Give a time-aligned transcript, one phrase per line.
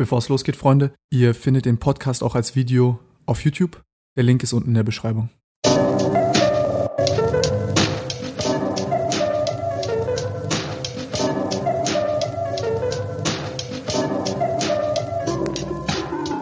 [0.00, 3.82] Bevor es losgeht, Freunde, ihr findet den Podcast auch als Video auf YouTube.
[4.16, 5.28] Der Link ist unten in der Beschreibung.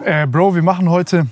[0.05, 1.27] Äh, Bro, wir machen heute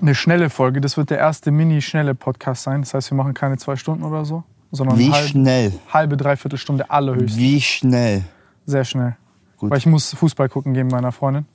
[0.00, 0.80] eine schnelle Folge.
[0.80, 2.80] Das wird der erste mini-schnelle Podcast sein.
[2.80, 4.42] Das heißt, wir machen keine zwei Stunden oder so,
[4.72, 5.72] sondern Wie halb, schnell?
[5.92, 7.38] halbe, dreiviertel Stunde allerhöchstens.
[7.38, 8.24] Wie schnell?
[8.64, 9.16] Sehr schnell.
[9.58, 9.70] Gut.
[9.70, 11.46] Weil ich muss Fußball gucken gehen meiner Freundin.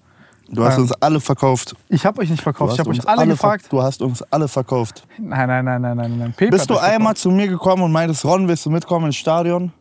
[0.50, 1.76] Du hast Ähm, uns alle verkauft.
[1.88, 2.74] Ich habe euch nicht verkauft.
[2.74, 3.68] Ich habe euch alle gefragt.
[3.70, 5.08] Du hast uns alle verkauft.
[5.18, 6.34] Nein, nein, nein, nein, nein, nein.
[6.36, 7.18] Pepe Bist du einmal verkauft.
[7.20, 9.72] zu mir gekommen und meintest, Ron, willst du mitkommen ins Stadion?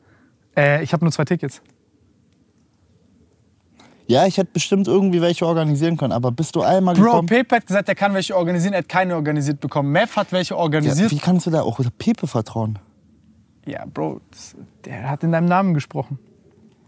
[0.56, 1.60] Äh, ich habe nur zwei Tickets.
[4.06, 7.26] Ja, ich hätte bestimmt irgendwie welche organisieren können, aber bist du einmal Bro, gekommen?
[7.28, 8.74] Pepe hat gesagt, er kann welche organisieren.
[8.74, 9.92] Er hat keine organisiert bekommen.
[9.92, 11.10] Mev hat welche Ja, organisiert.
[11.12, 12.78] wie kannst du da auch Pepe vertrauen?
[13.66, 16.18] Ja, Bro, das, der hat in deinem Namen gesprochen.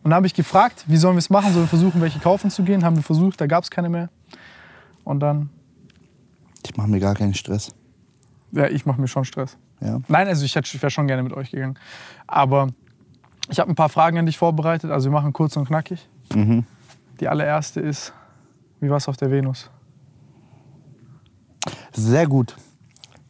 [0.02, 1.52] Und dann habe ich gefragt, wie sollen wir es machen?
[1.52, 2.84] Sollen wir versuchen, welche kaufen zu gehen?
[2.84, 4.10] Haben wir versucht, da gab es keine mehr.
[5.04, 5.48] Und dann,
[6.64, 7.70] Ich mache mir gar keinen Stress.
[8.52, 9.56] ja, ich mache mir schon Stress.
[9.80, 10.00] Ja.
[10.08, 11.78] Nein, also ich, wäre schon gerne mit euch gegangen.
[12.26, 12.68] Aber
[13.48, 14.90] ich habe ein paar Fragen an dich vorbereitet.
[14.90, 16.08] Also wir machen kurz und knackig.
[16.34, 16.64] Mhm.
[17.20, 18.12] Die allererste ist,
[18.80, 19.70] wie war es auf der Venus?
[21.92, 22.56] Sehr gut.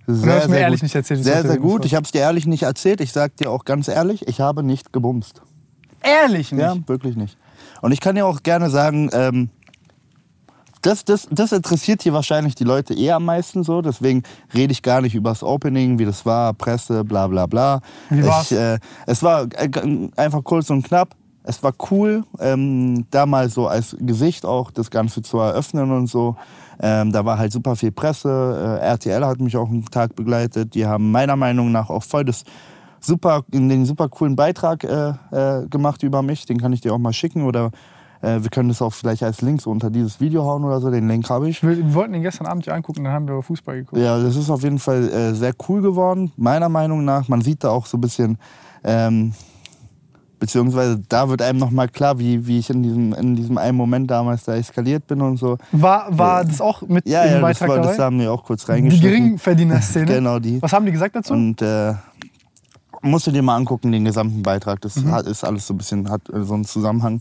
[0.06, 0.82] du Sehr, hast mir sehr ehrlich gut.
[0.84, 1.84] nicht erzählt, Sehr, sehr gut.
[1.84, 3.00] Ich habe es dir ehrlich nicht erzählt.
[3.00, 5.42] Ich sag dir auch ganz ehrlich, ich habe nicht gebumst.
[6.02, 6.60] Ehrlich nicht?
[6.60, 7.36] Ja, wirklich nicht.
[7.80, 9.50] Und ich kann dir auch gerne sagen, ähm,
[10.82, 13.82] das, das, das interessiert hier wahrscheinlich die Leute eher am meisten so.
[13.82, 17.80] Deswegen rede ich gar nicht über das Opening, wie das war, Presse, bla bla bla.
[18.10, 18.50] Wie war's?
[18.50, 19.70] Ich, äh, es war äh,
[20.16, 21.14] einfach kurz und knapp.
[21.44, 26.06] Es war cool, ähm, da mal so als Gesicht auch das Ganze zu eröffnen und
[26.06, 26.36] so.
[26.80, 28.78] Ähm, da war halt super viel Presse.
[28.80, 30.74] Äh, RTL hat mich auch einen Tag begleitet.
[30.74, 32.44] Die haben meiner Meinung nach auch voll das
[33.02, 36.46] super, den super coolen Beitrag äh, äh, gemacht über mich.
[36.46, 37.70] Den kann ich dir auch mal schicken oder
[38.22, 40.90] äh, wir können das auch vielleicht als Link so unter dieses Video hauen oder so.
[40.90, 41.62] Den Link habe ich.
[41.62, 44.00] Will, wir wollten ihn gestern Abend hier angucken, dann haben wir über Fußball geguckt.
[44.00, 47.28] Ja, das ist auf jeden Fall äh, sehr cool geworden, meiner Meinung nach.
[47.28, 48.38] Man sieht da auch so ein bisschen,
[48.84, 49.32] ähm,
[50.38, 54.10] beziehungsweise da wird einem nochmal klar, wie, wie ich in diesem, in diesem einen Moment
[54.10, 55.56] damals da eskaliert bin und so.
[55.70, 58.04] War, war das auch mit Ja, im ja, das, Beitrag das dabei?
[58.04, 59.08] haben wir auch kurz Die reingeschrieben.
[59.10, 60.06] Geringverdiener-Szene.
[60.14, 60.60] Genau die.
[60.60, 61.32] Was haben die gesagt dazu?
[61.32, 61.94] Und äh,
[63.02, 64.80] musst du dir mal angucken, den gesamten Beitrag.
[64.80, 65.10] Das Mhm.
[65.12, 67.20] hat, ist alles so ein bisschen, hat äh, so einen Zusammenhang.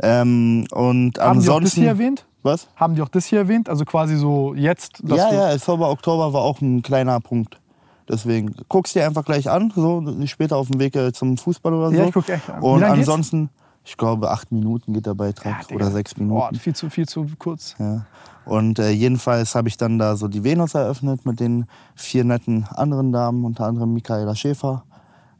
[0.00, 1.80] Ähm, und haben die auch das ansonsten.
[1.80, 2.24] hier erwähnt?
[2.42, 2.68] Was?
[2.76, 3.68] Haben die auch das hier erwähnt?
[3.68, 7.60] Also quasi so jetzt, Ja, ja, Oktober, Oktober war auch ein kleiner Punkt.
[8.08, 11.90] Deswegen guck's dir einfach gleich an, so später auf dem Weg äh, zum Fußball oder
[11.90, 11.96] so.
[11.96, 12.62] Ja, ich guck echt an.
[12.62, 13.08] Und lang geht's?
[13.08, 13.50] ansonsten,
[13.84, 16.54] ich glaube, acht Minuten geht der Beitrag Ja, oder sechs Minuten.
[16.56, 17.74] viel zu viel zu kurz.
[17.78, 18.06] Ja.
[18.46, 21.66] Und äh, jedenfalls habe ich dann da so die Venus eröffnet mit den
[21.96, 24.84] vier netten anderen Damen, unter anderem Michaela Schäfer.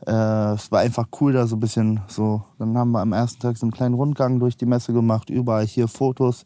[0.07, 0.11] Äh,
[0.55, 2.43] es war einfach cool, da so ein bisschen so.
[2.59, 5.67] Dann haben wir am ersten Tag so einen kleinen Rundgang durch die Messe gemacht, überall
[5.67, 6.45] hier Fotos.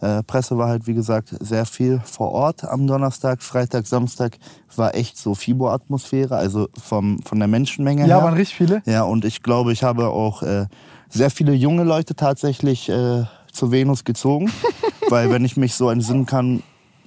[0.00, 4.38] Äh, Presse war halt, wie gesagt, sehr viel vor Ort am Donnerstag, Freitag, Samstag
[4.76, 8.24] war echt so FIBO-Atmosphäre, also vom, von der Menschenmenge Ja, her.
[8.24, 8.82] waren richtig viele.
[8.86, 10.66] Ja, und ich glaube, ich habe auch äh,
[11.08, 14.50] sehr viele junge Leute tatsächlich äh, zur Venus gezogen.
[15.10, 16.62] weil wenn ich mich so entsinnen kann,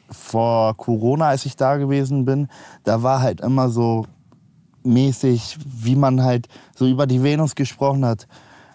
[0.09, 2.50] vor Corona, als ich da gewesen bin,
[2.84, 4.06] da war halt immer so
[4.83, 8.27] mäßig, wie man halt so über die Venus gesprochen hat.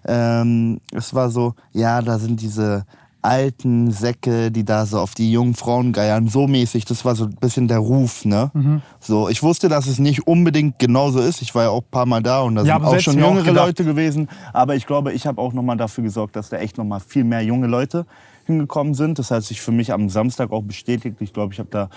[0.07, 2.85] Ähm, es war so, ja, da sind diese
[3.23, 6.85] alten Säcke, die da so auf die jungen Frauen geiern, so mäßig.
[6.85, 8.53] Das war so ein bisschen der Ruf, ne?
[8.55, 8.83] Mhm.
[9.01, 11.43] So, ich wusste, dass es nicht unbedingt genauso ist.
[11.43, 13.29] Ich war ja auch ein paar Mal da und da Ja, sind auch schon auch
[13.31, 13.67] jüngere gedacht.
[13.67, 14.29] Leute gewesen.
[14.53, 17.43] Aber ich glaube, ich habe auch nochmal dafür gesorgt, dass da echt nochmal viel mehr
[17.43, 18.07] junge Leute
[18.45, 19.19] hingekommen sind.
[19.19, 21.17] Das hat sich für mich am Samstag auch bestätigt.
[21.19, 21.89] Ich glaube, ich habe da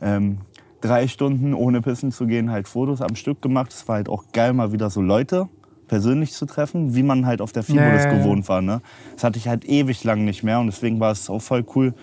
[0.00, 0.38] ähm,
[0.80, 3.72] drei Stunden ohne pissen zu gehen halt Fotos am Stück gemacht.
[3.72, 5.48] Es war halt auch geil, mal wieder so Leute
[5.88, 8.60] persönlich zu treffen, wie man halt auf der FIBO Ja, das gewohnt war.
[8.60, 8.80] Ne?
[9.14, 11.94] Das hatte ich halt ewig lang nicht mehr und deswegen war es auch voll cool,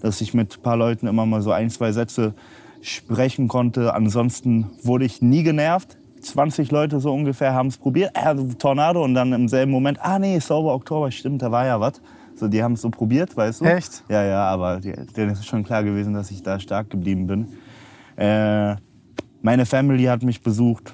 [0.00, 2.34] dass ich mit ein paar Leuten immer mal so ein, zwei Sätze
[2.80, 3.94] sprechen konnte.
[3.94, 5.96] Ansonsten wurde ich nie genervt.
[6.20, 8.12] 20 Leute so ungefähr haben es probiert.
[8.14, 11.80] Äh, Tornado und dann im selben Moment, ah nee, sauber Oktober, stimmt, da war ja
[11.80, 12.00] was.
[12.36, 13.64] So, die haben es so probiert, weißt du?
[13.64, 14.02] Echt?
[14.08, 17.48] Ja, ja, aber denen ist schon klar gewesen, dass ich da stark geblieben bin.
[18.16, 18.76] Äh,
[19.42, 20.92] meine Family hat mich besucht.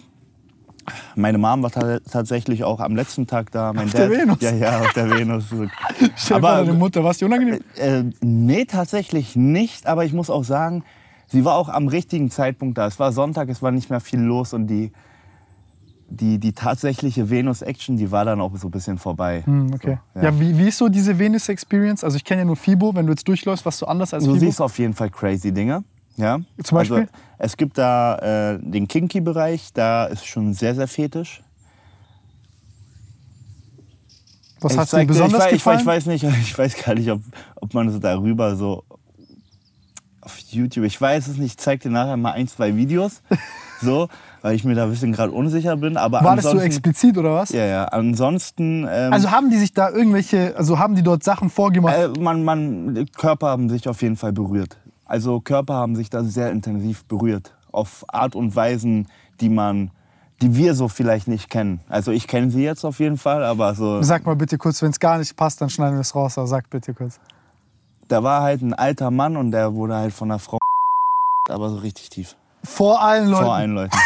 [1.14, 3.72] Meine Mom war ta tatsächlich auch am letzten Tag da.
[3.72, 4.38] Mein Auf Dad, der Venus?
[4.40, 5.44] Ja, ja, auf der Venus.
[6.16, 7.60] Stell dir Aber- deine Mutter, was die unangenehm?
[7.76, 9.86] äh, nee, tatsächlich nicht.
[9.86, 10.82] Aber ich muss auch sagen,
[11.28, 12.86] sie war auch am richtigen Zeitpunkt da.
[12.86, 14.90] Es war Sonntag, es war nicht mehr viel los und die,
[16.08, 19.42] die, die tatsächliche Venus-Action, die war dann auch so ein bisschen vorbei.
[19.44, 19.98] Hm, okay.
[20.14, 22.02] So, ja, wie, wie ist so diese Venus-Experience?
[22.02, 24.30] Also ich kenne ja nur FIBO, wenn du jetzt durchläufst, was so anders als Du
[24.32, 24.40] FIBO?
[24.44, 25.84] siehst auf jeden Fall crazy Dinge.
[26.20, 26.38] Ja?
[26.62, 26.98] Zum Beispiel?
[26.98, 28.16] Also, es gibt da
[28.54, 31.42] äh, den Kinky-Bereich, da ist schon sehr, sehr fetisch.
[34.60, 35.78] Was Ich hat dir zeig dir- besonders ich, weiß- gefallen?
[35.80, 37.22] Ich weiß, ich weiß nicht, ich weiß gar nicht, ob,
[37.56, 38.84] ob man so darüber so
[40.22, 43.22] auf YouTube, ich weiß es nicht, ich zeig dir nachher mal ein, zwei Videos,
[43.80, 44.08] so,
[44.42, 45.96] weil ich mir da ein bisschen gerade unsicher bin.
[45.96, 47.48] Aber War das so explizit oder was?
[47.50, 47.84] Ja, ja.
[47.86, 51.96] Ansonsten, ähm, Also haben die sich da irgendwelche, also haben die dort Sachen vorgemacht?
[51.96, 54.76] äh, man, man, Körper haben sich auf jeden Fall berührt.
[55.10, 57.52] Also Körper haben sich da sehr intensiv berührt.
[57.72, 59.08] Auf Art und Weisen,
[59.40, 59.90] die man,
[60.40, 61.80] die wir so vielleicht nicht kennen.
[61.88, 64.00] Also ich kenne sie jetzt auf jeden Fall, aber so.
[64.02, 66.38] Sag mal bitte kurz, wenn es gar nicht passt, dann schneiden wir es raus.
[66.38, 67.18] Aber sag bitte kurz.
[68.06, 70.58] Da war halt ein alter Mann und der wurde halt von einer Frau,
[71.48, 72.36] aber so richtig tief.
[72.62, 73.44] Vor allen Leuten.
[73.44, 73.96] Vor allen Leuten.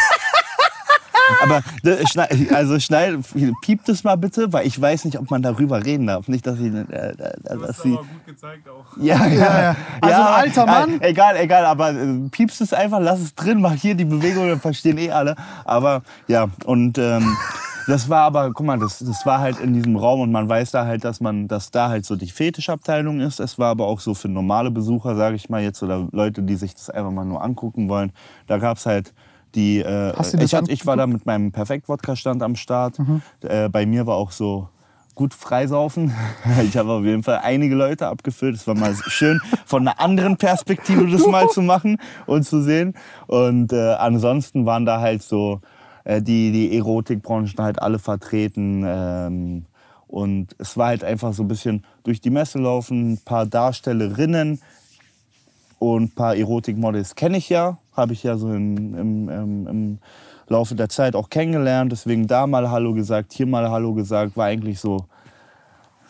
[1.41, 1.61] Aber
[2.07, 3.19] schneid, also schneid,
[3.61, 6.27] piept es mal bitte, weil ich weiß nicht, ob man darüber reden darf.
[6.27, 8.85] Nicht, dass sie, äh, äh, dass sie gut gezeigt auch.
[8.97, 9.75] ja, ja, ja.
[10.01, 11.01] Also ein alter ja, Mann?
[11.01, 14.59] Egal, egal, aber äh, piepst es einfach, lass es drin, mach hier die Bewegung, dann
[14.59, 15.35] verstehen eh alle.
[15.65, 17.35] Aber ja, und ähm,
[17.87, 20.71] das war aber, guck mal, das, das war halt in diesem Raum und man weiß
[20.71, 23.39] da halt, dass man, dass da halt so die Fetischabteilung ist.
[23.39, 26.55] Es war aber auch so für normale Besucher, sage ich mal jetzt, oder Leute, die
[26.55, 28.11] sich das einfach mal nur angucken wollen.
[28.47, 29.13] Da gab's halt
[29.55, 32.99] die, äh, ich, hatte, ich war da mit meinem Perfekt-Wodka-Stand am Start.
[32.99, 33.21] Mhm.
[33.41, 34.69] Äh, bei mir war auch so
[35.15, 36.13] gut freisaufen.
[36.63, 38.55] Ich habe auf jeden Fall einige Leute abgefüllt.
[38.55, 42.93] Es war mal schön, von einer anderen Perspektive das mal zu machen und zu sehen.
[43.27, 45.61] Und äh, ansonsten waren da halt so
[46.03, 48.83] äh, die, die Erotikbranchen halt alle vertreten.
[48.85, 49.65] Ähm,
[50.07, 54.61] und es war halt einfach so ein bisschen durch die Messe laufen, ein paar Darstellerinnen
[55.79, 57.77] und ein paar Erotikmodels kenne ich ja.
[57.93, 59.99] Habe ich ja so im, im, im, im
[60.47, 61.91] Laufe der Zeit auch kennengelernt.
[61.91, 64.37] Deswegen da mal Hallo gesagt, hier mal Hallo gesagt.
[64.37, 65.05] War eigentlich so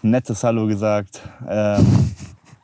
[0.04, 1.22] ein nettes Hallo gesagt.
[1.48, 2.14] Ähm,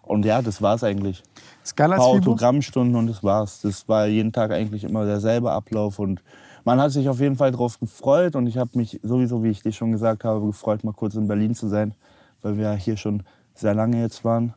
[0.03, 1.23] und ja, das war's eigentlich.
[1.63, 2.07] Ist geil Ein paar?
[2.07, 3.61] Autogrammstunden und das war's.
[3.61, 6.21] Das war jeden Tag eigentlich immer derselbe Ablauf und
[6.63, 9.63] man hat sich auf jeden Fall drauf gefreut und ich habe mich sowieso, wie ich
[9.63, 11.95] dir schon gesagt habe, gefreut, mal kurz in Berlin zu sein,
[12.41, 13.23] weil wir ja hier schon
[13.55, 14.53] sehr lange jetzt waren.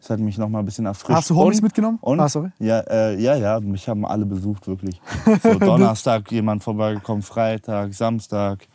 [0.00, 1.16] Das hat mich noch mal ein bisschen erfrischt.
[1.16, 1.98] Hast du Homies und, mitgenommen?
[2.00, 2.50] Und, Ah, sorry.
[2.58, 5.00] Ja, äh, ja, ja, mich haben alle besucht, wirklich.
[5.42, 8.66] So Donnerstag jemand vorbeigekommen, Freitag, Samstag.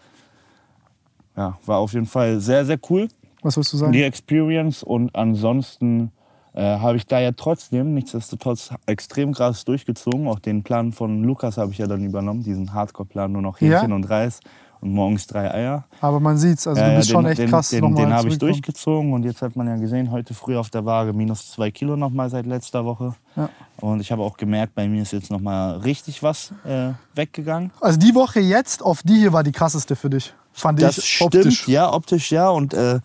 [1.38, 3.08] Ja, war auf jeden Fall sehr, sehr cool
[3.42, 3.94] Was willst du sagen?
[3.94, 6.12] die Experience und ansonsten
[6.54, 10.28] äh, habe ich da ja trotzdem nichtsdestotrotz extrem krass durchgezogen.
[10.28, 13.80] Auch den Plan von Lukas habe ich ja dann übernommen, diesen Hardcore-Plan, nur noch Ja?
[13.80, 14.42] Hähnchen und Reis
[14.82, 15.86] und morgens drei Eier.
[16.02, 18.06] Aber man sieht's, also Ja, du ja, bist schon den, echt den, krass Den, nochmal
[18.06, 21.14] den habe ich durchgezogen und jetzt hat man ja gesehen, heute früh auf der Waage
[21.14, 23.14] minus zwei Kilo nochmal seit letzter Woche.
[23.36, 23.50] Ja.
[23.78, 27.72] Und ich habe auch gemerkt, bei mir ist jetzt nochmal richtig was äh, weggegangen.
[27.80, 30.34] Also die Woche jetzt, auf die hier war die krasseste für dich.
[30.54, 31.68] Fand Das ich stimmt, optisch.
[31.68, 32.50] ja, optisch ja.
[32.50, 33.00] Und äh,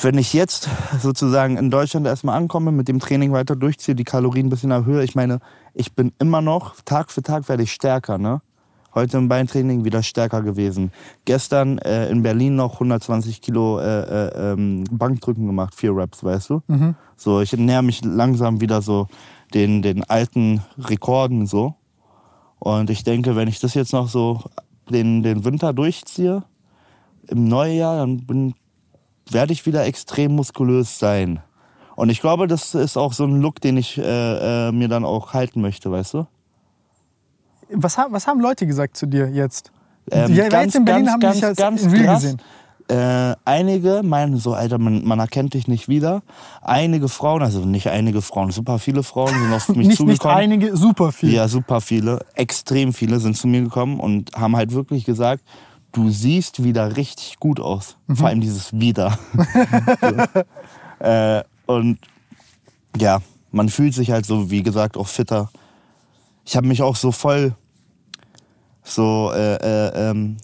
[0.00, 0.68] wenn ich jetzt
[1.00, 5.02] sozusagen in Deutschland erstmal ankomme, mit dem Training weiter durchziehe, die Kalorien ein bisschen erhöhe,
[5.02, 5.40] ich meine,
[5.74, 8.40] ich bin immer noch, Tag für Tag werde ich stärker, ne?
[8.96, 10.90] Heute im Beintraining wieder stärker gewesen.
[11.26, 16.48] Gestern äh, in Berlin noch 120 Kilo äh, äh, ähm, Bankdrücken gemacht, vier Reps, weißt
[16.48, 16.62] du?
[16.66, 16.94] Mhm.
[17.14, 19.06] So, ich näher mich langsam wieder so
[19.52, 21.74] den, den alten Rekorden so.
[22.58, 24.40] Und ich denke, wenn ich das jetzt noch so
[24.88, 26.44] den, den Winter durchziehe,
[27.28, 28.54] im Neujahr, dann bin,
[29.30, 31.40] werde ich wieder extrem muskulös sein.
[31.96, 35.04] Und ich glaube, das ist auch so ein Look, den ich äh, äh, mir dann
[35.04, 36.26] auch halten möchte, weißt du?
[37.70, 39.72] Was, haben, was haben Leute gesagt zu dir jetzt?
[40.10, 42.22] Ähm, ja, jetzt in Berlin haben die dich als in Real krass.
[42.22, 42.42] gesehen.
[42.88, 46.22] Äh, einige meinen so, Alter, man, man erkennt dich nicht wieder.
[46.62, 50.36] Einige Frauen, also nicht einige Frauen, super viele Frauen sind auf mich Nicht, nicht zugekommen.
[50.36, 51.32] einige, super viel.
[51.32, 55.42] Ja, super viele, extrem viele sind zu mir gekommen und haben halt wirklich gesagt,
[55.90, 57.96] du siehst wieder richtig gut aus.
[58.06, 58.16] Mhm.
[58.16, 59.18] Vor allem dieses wieder.
[61.00, 61.98] äh, und
[62.96, 63.20] ja,
[63.50, 65.50] man fühlt sich halt so, wie gesagt, auch fitter.
[66.46, 67.54] Ich habe mich auch so voll
[68.86, 70.36] so, äh, äh, ähm,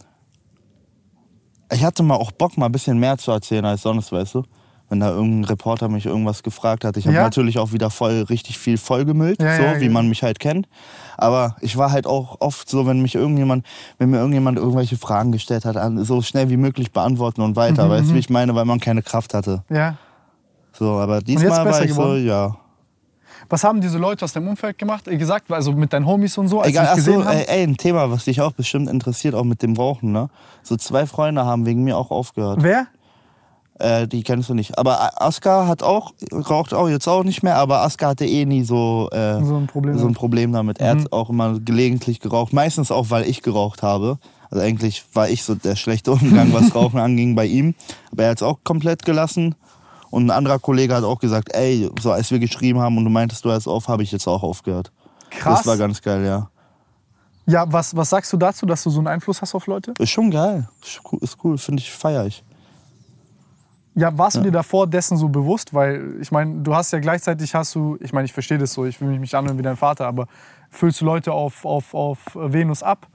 [1.73, 4.42] ich hatte mal auch Bock, mal ein bisschen mehr zu erzählen als sonst, weißt du?
[4.88, 6.99] Wenn da irgendein Reporter mich irgendwas gefragt hat.
[6.99, 7.23] Ich habe Ja.
[7.23, 10.68] natürlich auch wieder voll, richtig viel vollgemüllt, Ja, so ja, wie man mich halt kennt.
[11.16, 13.64] Aber ich war halt auch oft so, wenn mich irgendjemand,
[13.97, 17.87] wenn mir irgendjemand irgendwelche Fragen gestellt hat, so schnell wie möglich beantworten und weiter.
[17.87, 18.14] Mhm, weißt du, mhm.
[18.16, 18.54] wie ich meine?
[18.54, 19.62] Weil man keine Kraft hatte.
[19.71, 19.97] Ja.
[20.73, 22.21] So, aber diesmal war ich geworden?
[22.23, 22.56] so, ja.
[23.49, 25.07] Was haben diese Leute aus deinem Umfeld gemacht?
[25.09, 27.27] Äh, Gesagt, also mit deinen Homies und so, als Egal, sie ach dich so, gesehen
[27.29, 27.37] haben?
[27.39, 30.29] ey, ey, ein Thema, was dich auch bestimmt interessiert, auch mit dem Rauchen, ne?
[30.63, 32.59] So zwei Freunde haben wegen mir auch aufgehört.
[32.63, 32.87] Wer?
[33.79, 34.79] Äh, die kennst du nicht.
[34.79, 38.63] Aber Aska hat auch, raucht auch jetzt auch nicht mehr, aber Aska hatte eh nie
[38.65, 39.99] so, äh, So ein Problem.
[39.99, 40.79] so ein Problem damit.
[40.79, 41.01] Er Mhm.
[41.01, 42.53] hat auch immer gelegentlich geraucht.
[42.53, 44.19] Meistens auch, weil ich geraucht habe.
[44.51, 47.75] Also eigentlich war ich so der schlechte Umgang, was Rauchen anging bei ihm.
[48.13, 49.55] Aber er hat es auch komplett gelassen.
[50.12, 53.11] Und ein anderer Kollege hat auch gesagt, ey, so als wir geschrieben haben und du
[53.11, 54.92] meintest, du hörst auf, habe ich jetzt auch aufgehört.
[55.31, 55.61] Krass.
[55.61, 56.50] Das war ganz geil, ja.
[57.47, 59.95] Ja, was, was sagst du dazu, dass du so einen Einfluss hast auf Leute?
[59.99, 60.69] Ist schon geil.
[60.83, 62.45] Ist cool, ist cool finde ich, feier ich.
[63.95, 65.73] Ja, warst du dir davor dessen so bewusst?
[65.73, 68.85] Weil ich meine, du hast ja gleichzeitig hast du, ich meine, ich verstehe das so,
[68.85, 70.26] ich will mich nicht anhören wie dein Vater, aber
[70.69, 73.07] füllst du Leute auf, auf, auf Venus ab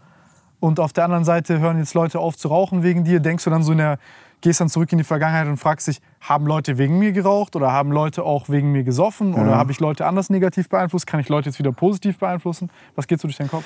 [0.60, 3.52] und auf der anderen Seite hören jetzt Leute auf zu rauchen wegen dir, denkst du
[3.52, 4.00] dann so in der,
[4.48, 7.74] gehst dann zurück in die Vergangenheit und fragst dich, haben Leute wegen mir geraucht oder
[7.74, 11.06] haben Leute auch wegen mir gesoffen oder habe ich Leute anders negativ beeinflusst?
[11.06, 12.70] Kann ich Leute jetzt wieder positiv beeinflussen?
[12.96, 13.66] Was geht so durch deinen Kopf?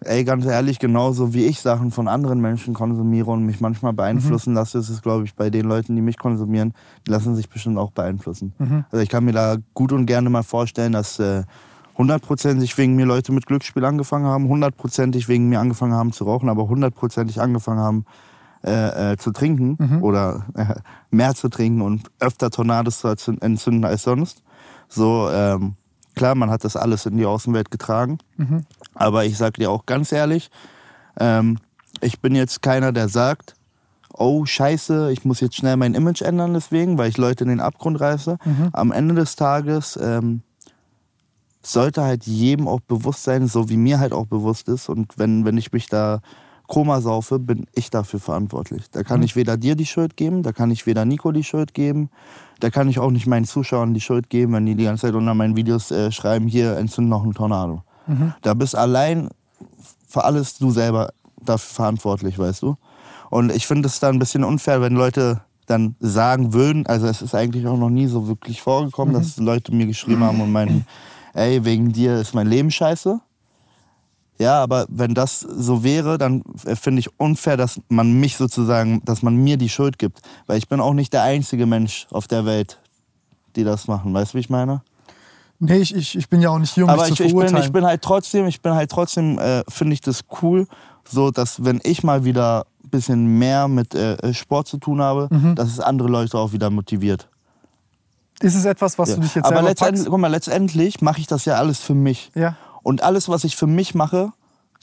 [0.00, 4.52] Ey, ganz ehrlich, genauso wie ich Sachen von anderen Menschen konsumiere und mich manchmal beeinflussen
[4.52, 4.56] Mhm.
[4.56, 6.72] lasse, ist es, glaube ich, bei den Leuten, die mich konsumieren,
[7.06, 8.54] die lassen sich bestimmt auch beeinflussen.
[8.58, 8.86] Mhm.
[8.90, 11.42] Also ich kann mir da gut und gerne mal vorstellen, dass äh,
[11.98, 16.48] hundertprozentig wegen mir Leute mit Glücksspiel angefangen haben, hundertprozentig wegen mir angefangen haben zu rauchen,
[16.48, 18.06] aber hundertprozentig angefangen haben
[18.64, 20.02] äh, äh, zu trinken Mhm.
[20.02, 20.74] oder äh,
[21.10, 24.42] mehr zu trinken und öfter Tornados zu entzünden als sonst.
[24.88, 25.74] So, ähm,
[26.14, 28.18] klar, man hat das alles in die Außenwelt getragen.
[28.94, 30.50] Aber ich sage dir auch ganz ehrlich,
[31.20, 31.58] ähm,
[32.00, 33.54] ich bin jetzt keiner, der sagt,
[34.16, 37.60] oh scheiße, ich muss jetzt schnell mein Image ändern deswegen, weil ich Leute in den
[37.60, 38.38] Abgrund reiße.
[38.72, 40.42] Am Ende des Tages ähm,
[41.62, 44.88] sollte halt jedem auch bewusst sein, so wie mir halt auch bewusst ist.
[44.88, 46.20] Und wenn, wenn ich mich da
[46.66, 48.84] Koma saufe, bin ich dafür verantwortlich.
[48.90, 51.74] Da kann ich weder dir die Schuld geben, da kann ich weder Nico die Schuld
[51.74, 52.10] geben,
[52.60, 55.14] da kann ich auch nicht meinen Zuschauern die Schuld geben, wenn die die ganze Zeit
[55.14, 57.82] unter meinen Videos äh, schreiben, hier entzünd noch einen Tornado.
[58.42, 59.28] Da bist allein
[60.08, 61.10] für alles du selber
[61.42, 62.76] dafür verantwortlich, weißt du?
[63.30, 67.22] Und ich finde es dann ein bisschen unfair, wenn Leute dann sagen würden, also es
[67.22, 70.86] ist eigentlich auch noch nie so wirklich vorgekommen, dass Leute mir geschrieben haben und meinten,
[71.32, 73.20] ey, wegen dir ist mein Leben scheiße.
[74.38, 79.00] Ja, aber wenn das so wäre, dann äh, finde ich unfair, dass man mich sozusagen,
[79.04, 80.20] dass man mir die Schuld gibt.
[80.46, 82.80] Weil ich bin auch nicht der einzige Mensch auf der Welt,
[83.54, 84.12] die das machen.
[84.12, 84.82] Weißt du, wie ich meine?
[85.60, 87.30] Nee, ich, ich, ich bin ja auch nicht hier, um Aber dich ich, zu ich,
[87.32, 87.64] bin, verurteilen.
[87.64, 90.66] ich bin halt trotzdem, ich bin halt trotzdem, äh, finde ich das cool,
[91.08, 95.28] so dass wenn ich mal wieder ein bisschen mehr mit äh, Sport zu tun habe,
[95.30, 95.54] Mhm.
[95.54, 97.28] dass es andere Leute auch wieder motiviert.
[98.40, 99.14] ist es etwas, was Ja.
[99.14, 100.10] du dich jetzt Aber selber letztendlich, packst?
[100.10, 102.32] guck mal, letztendlich mache ich das ja alles für mich.
[102.34, 102.56] Ja.
[102.84, 104.32] Und alles, was ich für mich mache,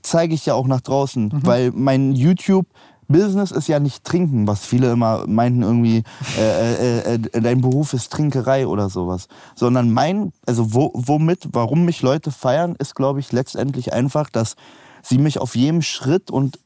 [0.01, 1.25] zeige ich ja auch nach draußen.
[1.25, 1.46] Mhm.
[1.46, 6.03] Weil mein YouTube-Business ist ja nicht trinken, was viele immer meinten irgendwie,
[6.38, 9.27] äh, äh, äh, dein Beruf ist Trinkerei oder sowas.
[9.55, 14.55] Sondern mein, also wo, womit, warum mich Leute feiern, ist, glaube ich, letztendlich einfach, dass
[15.03, 16.60] sie mich auf jedem Schritt und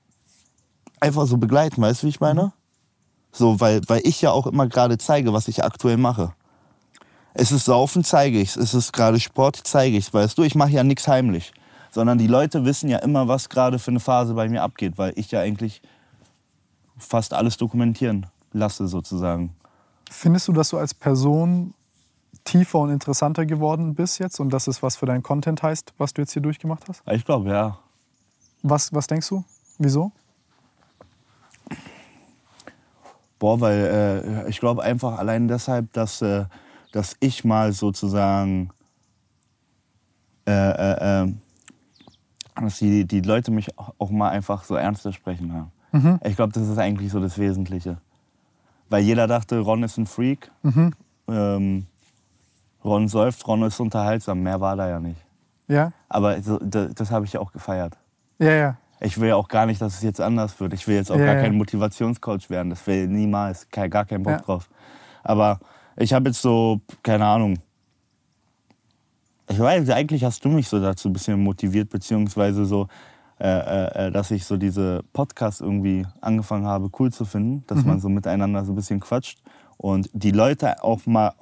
[1.01, 1.81] einfach so begleiten.
[1.81, 2.53] Weißt du, wie ich meine?
[3.33, 6.33] So, weil, weil ich ja auch immer gerade zeige, was ich aktuell mache.
[7.37, 8.55] Es ist Saufen, zeige ich's.
[8.55, 10.13] Es ist gerade Sport, zeige ich's.
[10.13, 11.53] Weißt du, ich mache ja nichts heimlich.
[11.91, 15.11] Sondern die Leute wissen ja immer, was gerade für eine Phase bei mir abgeht, weil
[15.17, 15.81] ich ja eigentlich
[16.97, 19.53] fast alles dokumentieren lasse, sozusagen.
[20.09, 21.73] Findest du, dass du als Person
[22.45, 26.13] tiefer und interessanter geworden bist jetzt und das ist was für deinen Content heißt, was
[26.13, 27.03] du jetzt hier durchgemacht hast?
[27.11, 27.79] Ich glaube, ja.
[28.63, 29.43] Was, was denkst du?
[29.77, 30.11] Wieso?
[33.39, 36.45] Boah, weil äh, ich glaube einfach allein deshalb, dass, äh,
[36.95, 38.69] dass ich mal sozusagen,
[40.47, 41.33] äh, äh, äh,
[42.61, 45.71] dass die, die Leute mich auch mal einfach so ernster sprechen haben.
[46.23, 47.97] Ich glaube, das ist eigentlich so das Wesentliche.
[48.89, 50.51] Weil jeder dachte, Ron ist ein Freak.
[51.27, 51.85] Ähm,
[52.83, 54.41] Ron säuft, Ron ist unterhaltsam.
[54.41, 55.19] Mehr war da ja nicht.
[55.67, 55.91] Ja?
[56.09, 57.97] Aber so, das, das habe ich ja auch gefeiert.
[58.39, 58.77] Ja, ja.
[59.01, 60.73] Ich will ja auch gar nicht, dass es jetzt anders wird.
[60.73, 61.41] Ich will jetzt auch Ja, gar ja.
[61.41, 62.69] kein Motivationscoach werden.
[62.69, 63.69] Das will niemals.
[63.69, 64.39] Kein, gar keinen Bock Ja.
[64.41, 64.69] drauf.
[65.23, 65.59] Aber
[65.97, 67.59] ich habe jetzt so, keine Ahnung.
[69.49, 72.87] Ich weiß, eigentlich hast du mich so dazu ein bisschen motiviert, beziehungsweise so,
[73.39, 77.81] äh, äh, äh, dass ich so diese Podcasts irgendwie angefangen habe, cool zu finden, dass
[77.83, 77.87] Mhm.
[77.87, 79.39] man so miteinander so ein bisschen quatscht
[79.77, 81.33] und die Leute auch mal,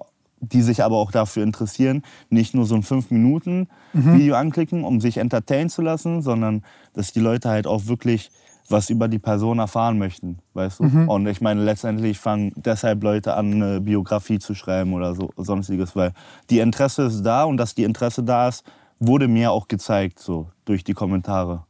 [0.41, 5.69] die sich aber auch dafür interessieren, nicht nur so ein 5-Minuten-Video anklicken, um sich entertainen
[5.69, 8.29] zu lassen, sondern dass die Leute halt auch wirklich
[8.69, 10.83] was über die Person erfahren möchten, weißt du?
[11.11, 15.95] Und ich meine, letztendlich fangen deshalb Leute an, eine Biografie zu schreiben oder so sonstiges,
[15.95, 16.13] weil
[16.49, 18.63] die Interesse ist da und dass die Interesse da ist,
[18.99, 21.63] wurde mir auch gezeigt, so durch die Kommentare.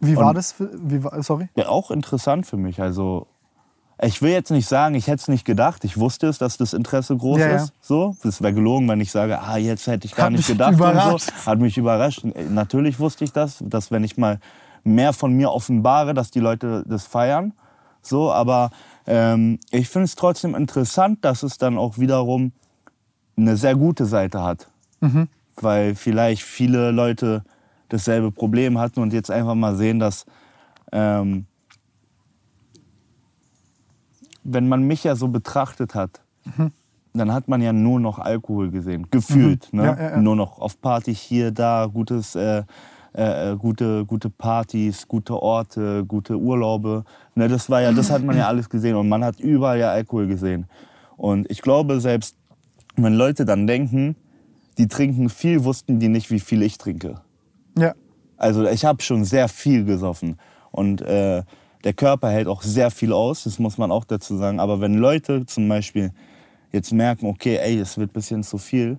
[0.00, 0.52] Wie war Und- das?
[0.52, 1.48] Für, wie war, sorry?
[1.56, 2.80] Ja, auch interessant für mich.
[2.80, 3.26] Also,
[4.00, 5.82] ich will jetzt nicht sagen, ich hätte es nicht gedacht.
[5.84, 7.56] Ich wusste es, dass das Interesse groß Ja, ja.
[7.56, 7.72] ist.
[7.80, 10.76] So, das wäre gelogen, wenn ich sage, ah, jetzt hätte ich gar Hat nicht gedacht.
[10.78, 11.32] So.
[11.50, 12.22] Hat mich überrascht.
[12.48, 14.38] Natürlich wusste ich das, dass wenn ich mal
[14.94, 17.52] mehr von mir offenbare, dass die Leute das feiern.
[18.02, 18.70] So, aber
[19.06, 22.52] ähm, ich finde es trotzdem interessant, dass es dann auch wiederum
[23.36, 24.68] eine sehr gute Seite hat.
[25.00, 25.28] Mhm.
[25.56, 27.44] Weil vielleicht viele Leute
[27.88, 30.26] dasselbe Problem hatten und jetzt einfach mal sehen, dass
[30.92, 31.46] ähm,
[34.44, 36.20] wenn man mich ja so betrachtet hat,
[37.12, 39.72] dann hat man ja nur noch Alkohol gesehen, gefühlt.
[39.72, 39.80] Mhm.
[39.80, 39.86] Ne?
[39.86, 40.16] Ja, ja, ja.
[40.18, 42.62] Nur noch auf Party hier, da, gutes, äh,
[43.12, 47.04] äh, gute, gute Partys, gute Orte, gute Urlaube.
[47.34, 49.90] Ne, das war ja, das hat man ja alles gesehen und man hat überall ja
[49.90, 50.66] Alkohol gesehen.
[51.16, 52.36] Und ich glaube, selbst
[52.96, 54.16] wenn Leute dann denken,
[54.78, 57.20] die trinken viel, wussten die nicht, wie viel ich trinke.
[57.76, 57.94] Ja.
[58.36, 60.38] Also ich habe schon sehr viel gesoffen.
[60.70, 61.42] Und äh,
[61.84, 64.60] der Körper hält auch sehr viel aus, das muss man auch dazu sagen.
[64.60, 66.12] Aber wenn Leute zum Beispiel
[66.72, 68.98] jetzt merken, okay, ey, es wird ein bisschen zu viel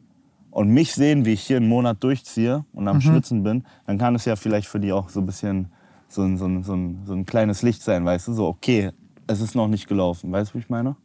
[0.52, 4.16] und mich sehen, wie ich hier einen Monat durchziehe und am Schwitzen bin, dann kann
[4.16, 5.68] es ja vielleicht für die auch so ein bisschen
[6.08, 8.34] so ein, so, ein, so, ein, so ein kleines Licht sein, weißt du?
[8.34, 8.92] So, okay,
[9.28, 10.32] es ist noch nicht gelaufen.
[10.32, 10.96] Weißt du, wie ich meine?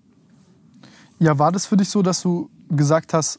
[1.18, 3.38] Ja, war das für dich so, dass du gesagt hast,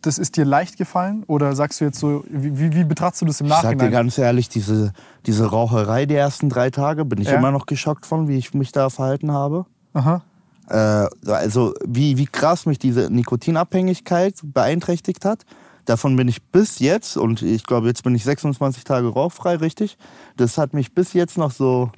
[0.00, 1.24] das ist dir leicht gefallen?
[1.26, 3.90] Oder sagst du jetzt so, wie, wie, betrachtest du das im Ich sag dir Nachhinein?
[3.90, 4.92] ganz ehrlich, diese,
[5.26, 7.38] diese Raucherei die ersten drei Tage bin ich Ja.
[7.38, 9.66] immer noch geschockt von, wie ich mich da verhalten habe.
[9.94, 10.22] Aha.
[10.68, 15.44] Äh, also wie, wie krass mich diese Nikotinabhängigkeit beeinträchtigt hat.
[15.84, 19.98] Davon bin ich bis jetzt, und ich glaube, jetzt bin ich 26 Tage rauchfrei, richtig?
[20.36, 21.90] Das hat mich bis jetzt noch so.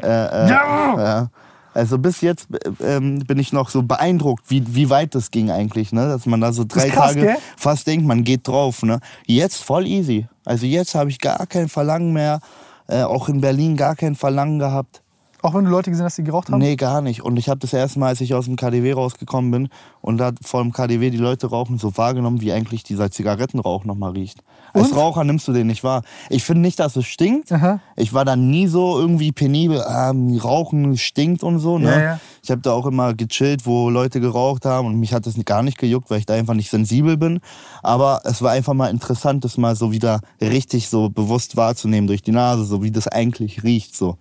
[0.00, 1.30] Äh, äh, Ja!
[1.74, 2.46] Also bis jetzt
[2.80, 6.06] äh, ähm, bin ich noch so beeindruckt, wie, wie weit das ging eigentlich, ne?
[6.06, 7.36] Dass man da so drei krass, Tage gell?
[7.56, 9.00] fast denkt, man geht drauf, ne?
[9.26, 10.28] Jetzt voll easy.
[10.44, 12.38] Also jetzt habe ich gar kein Verlangen mehr,
[12.86, 15.02] äh, auch in Berlin gar kein Verlangen gehabt.
[15.44, 16.58] Auch wenn du Leute gesehen hast, die geraucht haben?
[16.58, 17.22] Nee, gar nicht.
[17.22, 19.68] Und ich habe das erste Mal, als ich aus dem KDW rausgekommen bin
[20.00, 24.12] und da vor dem KDW die Leute rauchen, so wahrgenommen, wie eigentlich dieser Zigarettenrauch nochmal
[24.12, 24.38] riecht.
[24.72, 24.96] Als Und?
[24.96, 26.02] Raucher nimmst du den nicht wahr.
[26.30, 27.52] Ich finde nicht, dass es stinkt.
[27.52, 27.80] Aha.
[27.94, 31.76] Ich war da nie so irgendwie penibel, ähm, Rauchen stinkt und so.
[31.76, 31.90] Ne?
[31.90, 32.20] Ja, ja.
[32.42, 35.62] Ich habe da auch immer gechillt, wo Leute geraucht haben und mich hat das gar
[35.62, 37.40] nicht gejuckt, weil ich da einfach nicht sensibel bin.
[37.82, 42.22] Aber es war einfach mal interessant, das mal so wieder richtig so bewusst wahrzunehmen durch
[42.22, 43.94] die Nase, so wie das eigentlich riecht.
[43.94, 44.16] So.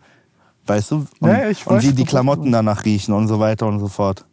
[0.66, 1.06] Weißt du?
[1.20, 3.80] Und, Ja, ja, ich und weiß, wie die Klamotten danach riechen und so weiter und
[3.80, 4.26] so fort.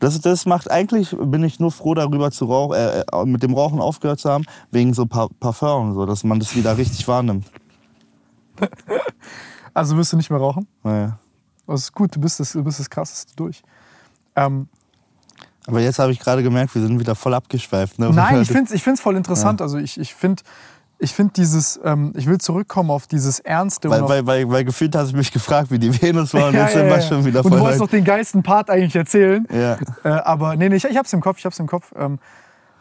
[0.00, 3.54] Das, das macht eigentlich, bin ich nur froh darüber, zu rauch, äh, äh, mit dem
[3.54, 7.06] Rauchen aufgehört zu haben, wegen so pa Parfum und so, dass man das wieder richtig
[7.06, 7.46] wahrnimmt.
[9.74, 10.66] Also wirst du nicht mehr rauchen?
[10.82, 11.18] Naja.
[11.66, 13.62] Das ist gut, du bist das, du bist das krasseste durch.
[14.36, 14.68] Ähm,
[15.66, 17.98] Aber jetzt habe ich gerade gemerkt, wir sind wieder voll abgeschweift.
[17.98, 18.10] Ne?
[18.10, 19.62] nein, ich finde es ich find's voll interessant.
[19.62, 20.42] Also ich, ich finde
[21.02, 23.90] ich find dieses, ähm, ich will zurückkommen auf dieses Ernste.
[23.90, 26.54] und Weil, weil, weil, weil gefühlt hast du mich gefragt, wie die Venus war und
[26.54, 27.02] Ja, jetzt ja, sind wir ja.
[27.02, 29.46] schon wieder Und voll du wolltest noch den geilsten Part eigentlich erzählen.
[29.52, 29.78] Ja.
[30.04, 31.92] Äh, aber nee, nee, ich, ich hab's im Kopf, ich hab's im Kopf.
[31.96, 32.20] Ähm,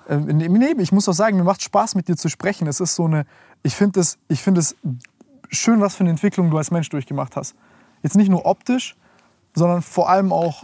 [0.07, 2.67] äh, nee, nee, ich muss auch sagen, mir macht Spaß, mit dir zu sprechen.
[2.67, 3.25] Es ist so eine,
[3.63, 4.75] ich finde es, ich finde es
[5.49, 7.55] schön, was für eine Entwicklung du als Mensch durchgemacht hast.
[8.03, 8.95] Jetzt nicht nur optisch,
[9.55, 10.63] sondern vor allem auch,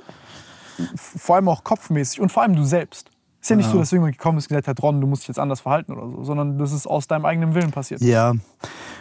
[0.95, 3.09] vor allem auch kopfmäßig und vor allem du selbst.
[3.47, 5.21] Ist ja nicht so, dass du irgendwann gekommen bist und gesagt hast, Ron, du musst
[5.21, 8.01] dich jetzt anders verhalten oder so, sondern das ist aus deinem eigenen Willen passiert.
[8.01, 8.33] Ja,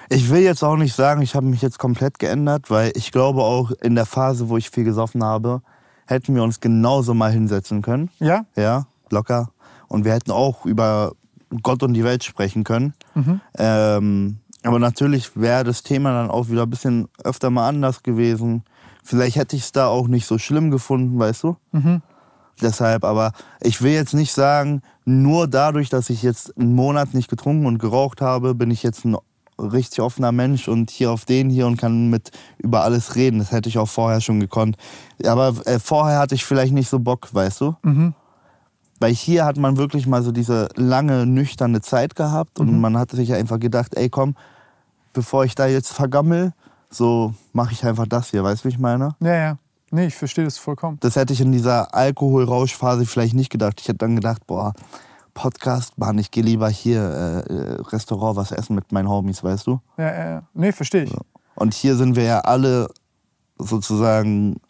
[0.09, 3.43] ich will jetzt auch nicht sagen, ich habe mich jetzt komplett geändert, weil ich glaube
[3.43, 5.63] auch in der Phase, wo ich viel gesoffen habe,
[6.07, 8.09] hätten wir uns genauso mal hinsetzen können.
[8.21, 8.47] Ja?
[8.55, 9.51] Ja, locker.
[9.89, 11.11] Und wir hätten auch über
[11.65, 12.95] Gott und die Welt sprechen können.
[13.59, 18.63] Ähm, aber natürlich wäre das Thema dann auch wieder ein bisschen öfter mal anders gewesen.
[19.03, 21.57] Vielleicht hätte ich es da auch nicht so schlimm gefunden, weißt du?
[22.63, 27.29] Deshalb, aber ich will jetzt nicht sagen, nur dadurch, dass ich jetzt einen Monat nicht
[27.29, 29.17] getrunken und geraucht habe, bin ich jetzt ein
[29.59, 33.39] richtig offener Mensch und hier auf den hier und kann mit über alles reden.
[33.39, 34.77] Das hätte ich auch vorher schon gekonnt.
[35.25, 37.77] Aber äh, vorher hatte ich vielleicht nicht so Bock, weißt du?
[39.01, 43.11] Weil hier hat man wirklich mal so diese lange, nüchterne Zeit gehabt und man hat
[43.11, 44.35] sich einfach gedacht, ey komm,
[45.13, 46.53] bevor ich da jetzt vergammel,
[46.89, 49.15] so mache ich einfach das hier, weißt du, wie ich meine?
[49.21, 49.59] Ja, ja.
[49.97, 50.99] Nee, ich verstehe das vollkommen.
[51.01, 53.81] Das hätte ich in dieser Alkoholrauschphase vielleicht nicht gedacht.
[53.81, 54.75] Ich hätte dann gedacht, boah,
[55.33, 57.01] Podcast, Mann, ich gehe lieber hier
[57.49, 59.81] äh, äh, Restaurant was essen mit meinen Homies, weißt du?
[59.97, 60.43] Ja, ja, ja.
[60.53, 61.15] Nee, verstehe ich.
[61.55, 62.91] Und hier sind wir ja alle
[63.59, 64.61] sozusagen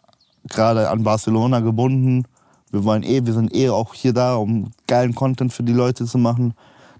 [0.47, 2.23] gerade an Barcelona gebunden.
[2.71, 6.05] Wir wollen eh, wir sind eh auch hier da, um geilen Content für die Leute
[6.05, 6.53] zu machen.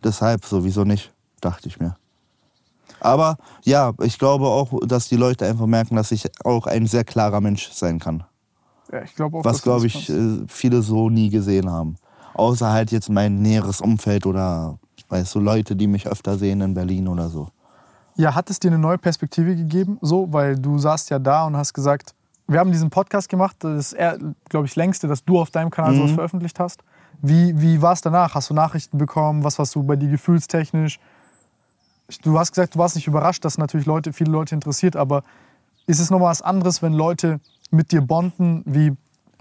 [0.03, 1.95] Deshalb sowieso nicht, dachte ich mir.
[3.07, 7.03] Aber ja, ich glaube auch, dass die Leute einfach merken, dass ich auch ein sehr
[7.03, 8.23] klarer Mensch sein kann.
[8.91, 10.09] Ja, ich glaube auch, Was, glaube ich, kannst.
[10.09, 11.95] äh, viele so nie gesehen haben.
[12.33, 14.77] Außer halt jetzt mein näheres Umfeld oder,
[15.09, 17.49] weißt du, Leute, die mich öfter sehen in Berlin oder so.
[18.15, 19.97] Ja, hat es dir eine neue Perspektive gegeben?
[20.01, 22.13] So, weil du saßt ja da und hast gesagt,
[22.47, 23.97] wir haben diesen Podcast gemacht, das ist,
[24.49, 25.97] glaube ich, das längste, dass du auf deinem Kanal Mhm.
[25.97, 26.81] sowas veröffentlicht hast.
[27.21, 28.35] Wie, wie war es danach?
[28.35, 29.43] Hast du Nachrichten bekommen?
[29.43, 30.99] Was warst du bei dir gefühlstechnisch?
[32.23, 35.23] Du hast gesagt, du warst nicht überrascht, dass natürlich Leute, viele Leute interessiert, aber
[35.87, 37.39] ist es nochmal was anderes, wenn Leute
[37.69, 38.93] mit dir bonden, wie,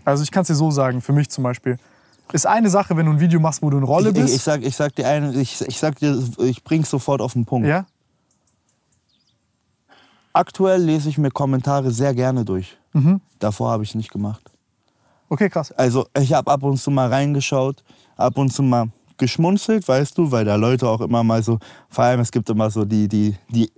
[0.04, 1.76] also ich kann es dir so sagen, für mich zum Beispiel,
[2.32, 4.34] ist eine Sache, wenn du ein Video machst, wo du eine Rolle Ich, ich, bist.
[4.36, 7.44] ich, sag, ich sag dir eine, ich, ich sag dir, ich bring's sofort auf den
[7.44, 7.68] Punkt.
[7.68, 7.86] ja?
[10.32, 12.76] Aktuell lese ich mir Kommentare sehr gerne durch.
[12.92, 13.20] Mhm.
[13.38, 14.42] Davor habe ich es nicht gemacht.
[15.28, 15.72] Okay, krass.
[15.72, 17.82] Also ich habe ab und zu mal reingeschaut,
[18.16, 22.04] ab und zu mal geschmunzelt, weißt du, weil da Leute auch immer mal so, vor
[22.04, 23.70] allem es gibt immer so die, die, die,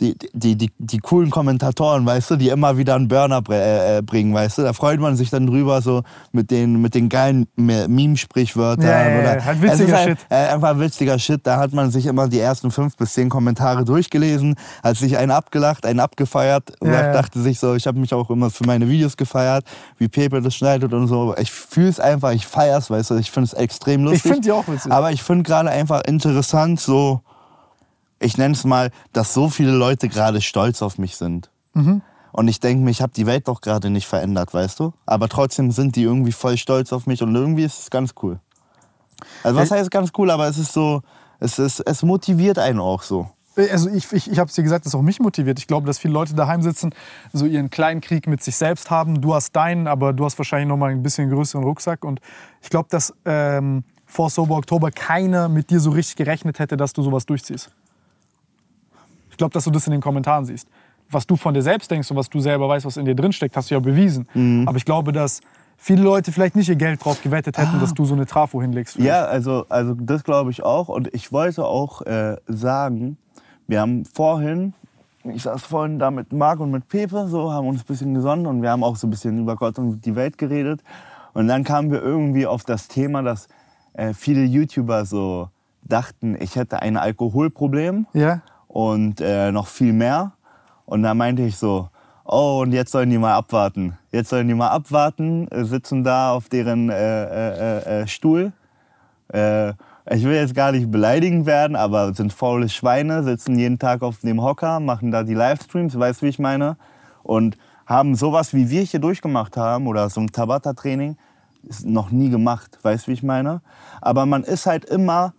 [0.00, 4.02] die, die, die, die coolen Kommentatoren, weißt du, die immer wieder einen Burner äh, äh,
[4.02, 4.62] bringen, weißt du.
[4.62, 8.86] Da freut man sich dann drüber, so mit den, mit den geilen Meme-Sprichwörtern.
[8.86, 10.18] Ja, ja, ja, halt witziger ist Shit.
[10.30, 11.40] Halt, äh, einfach witziger Shit.
[11.46, 15.30] Da hat man sich immer die ersten fünf bis zehn Kommentare durchgelesen, hat sich einen
[15.30, 16.72] abgelacht, einen abgefeiert.
[16.80, 17.12] Und ja.
[17.12, 19.64] dachte sich so, ich habe mich auch immer für meine Videos gefeiert,
[19.98, 21.34] wie Pepe das schneidet und so.
[21.38, 23.16] Ich fühle es einfach, ich feier's, weißt du.
[23.16, 24.24] Ich finde es extrem lustig.
[24.24, 24.90] Ich finde die auch witzig.
[24.90, 27.20] Aber ich finde gerade einfach interessant, so,
[28.20, 31.50] ich nenne es mal, dass so viele Leute gerade stolz auf mich sind.
[31.74, 32.02] Mhm.
[32.32, 34.92] Und ich denke mir, ich habe die Welt doch gerade nicht verändert, weißt du?
[35.06, 38.38] Aber trotzdem sind die irgendwie voll stolz auf mich und irgendwie ist es ganz cool.
[39.42, 41.02] Also was Äh, heißt ganz cool, aber es ist so,
[41.40, 43.28] es, ist, es motiviert einen auch so.
[43.56, 45.58] Also ich, ich, ich habe es dir gesagt, das auch mich motiviert.
[45.58, 46.94] Ich glaube, dass viele Leute daheim sitzen,
[47.32, 49.20] so ihren kleinen Krieg mit sich selbst haben.
[49.20, 52.04] Du hast deinen, aber du hast wahrscheinlich noch mal ein bisschen größeren Rucksack.
[52.04, 52.20] Und
[52.62, 56.92] ich glaube, dass ähm, vor Sober Oktober keiner mit dir so richtig gerechnet hätte, dass
[56.92, 57.70] du sowas durchziehst.
[59.40, 60.68] Ich glaube, dass du das in den Kommentaren siehst.
[61.08, 63.32] Was du von dir selbst denkst und was du selber weißt, was in dir drin
[63.32, 64.28] steckt, hast du ja bewiesen.
[64.34, 64.68] Mhm.
[64.68, 65.40] Aber ich glaube, dass
[65.78, 68.98] viele Leute vielleicht nicht ihr Geld drauf gewettet hätten, dass du so eine Trafo hinlegst.
[69.00, 69.02] Ah.
[69.02, 70.90] Ja, also, also das glaube ich auch.
[70.90, 73.16] Und ich wollte auch äh, sagen,
[73.66, 74.74] wir haben vorhin,
[75.24, 78.44] ich saß vorhin da mit Marc und mit Pepe, so, haben uns ein bisschen gesonnen
[78.44, 80.82] und wir haben auch so ein bisschen über Gott und die Welt geredet.
[81.32, 83.48] Und dann kamen wir irgendwie auf das Thema, dass
[83.94, 85.48] äh, viele YouTuber so
[85.82, 88.42] dachten, ich hätte ein Alkoholproblem Ja?
[88.70, 90.32] Und äh, noch viel mehr.
[90.86, 91.88] Und da meinte ich so,
[92.24, 93.98] oh, und jetzt sollen die mal abwarten.
[94.12, 98.52] Jetzt sollen die mal abwarten, äh, sitzen da auf deren äh, äh, äh, Stuhl.
[99.32, 99.70] Äh,
[100.08, 104.20] ich will jetzt gar nicht beleidigend werden, aber sind faule Schweine, sitzen jeden Tag auf
[104.20, 106.76] dem Hocker, machen da die Livestreams, weißt du, wie ich meine?
[107.24, 107.56] Und
[107.86, 111.16] haben sowas, wie wir hier durchgemacht haben, oder so ein Tabata-Training,
[111.84, 113.62] noch nie gemacht, weißt du, wie ich meine?
[114.00, 115.34] Aber man ist halt immer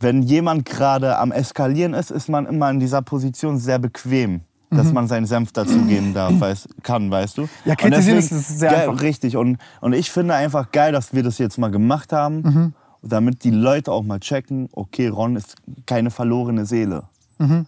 [0.00, 4.92] wenn jemand gerade am Eskalieren ist, ist man immer in dieser Position sehr bequem, dass
[4.92, 7.42] man seinen Senf dazugeben darf, weiß, kann, weißt du?
[7.42, 7.48] Mhm.
[7.64, 9.02] Ja, kritisieren deswegen- ist sehr geil, einfach.
[9.02, 9.36] Richtig.
[9.36, 12.74] Und, und ich finde einfach geil, dass wir das jetzt mal gemacht haben, Mhm.
[13.02, 17.04] damit die Leute auch mal checken, okay, Ron ist keine verlorene Seele.
[17.38, 17.66] Mhm.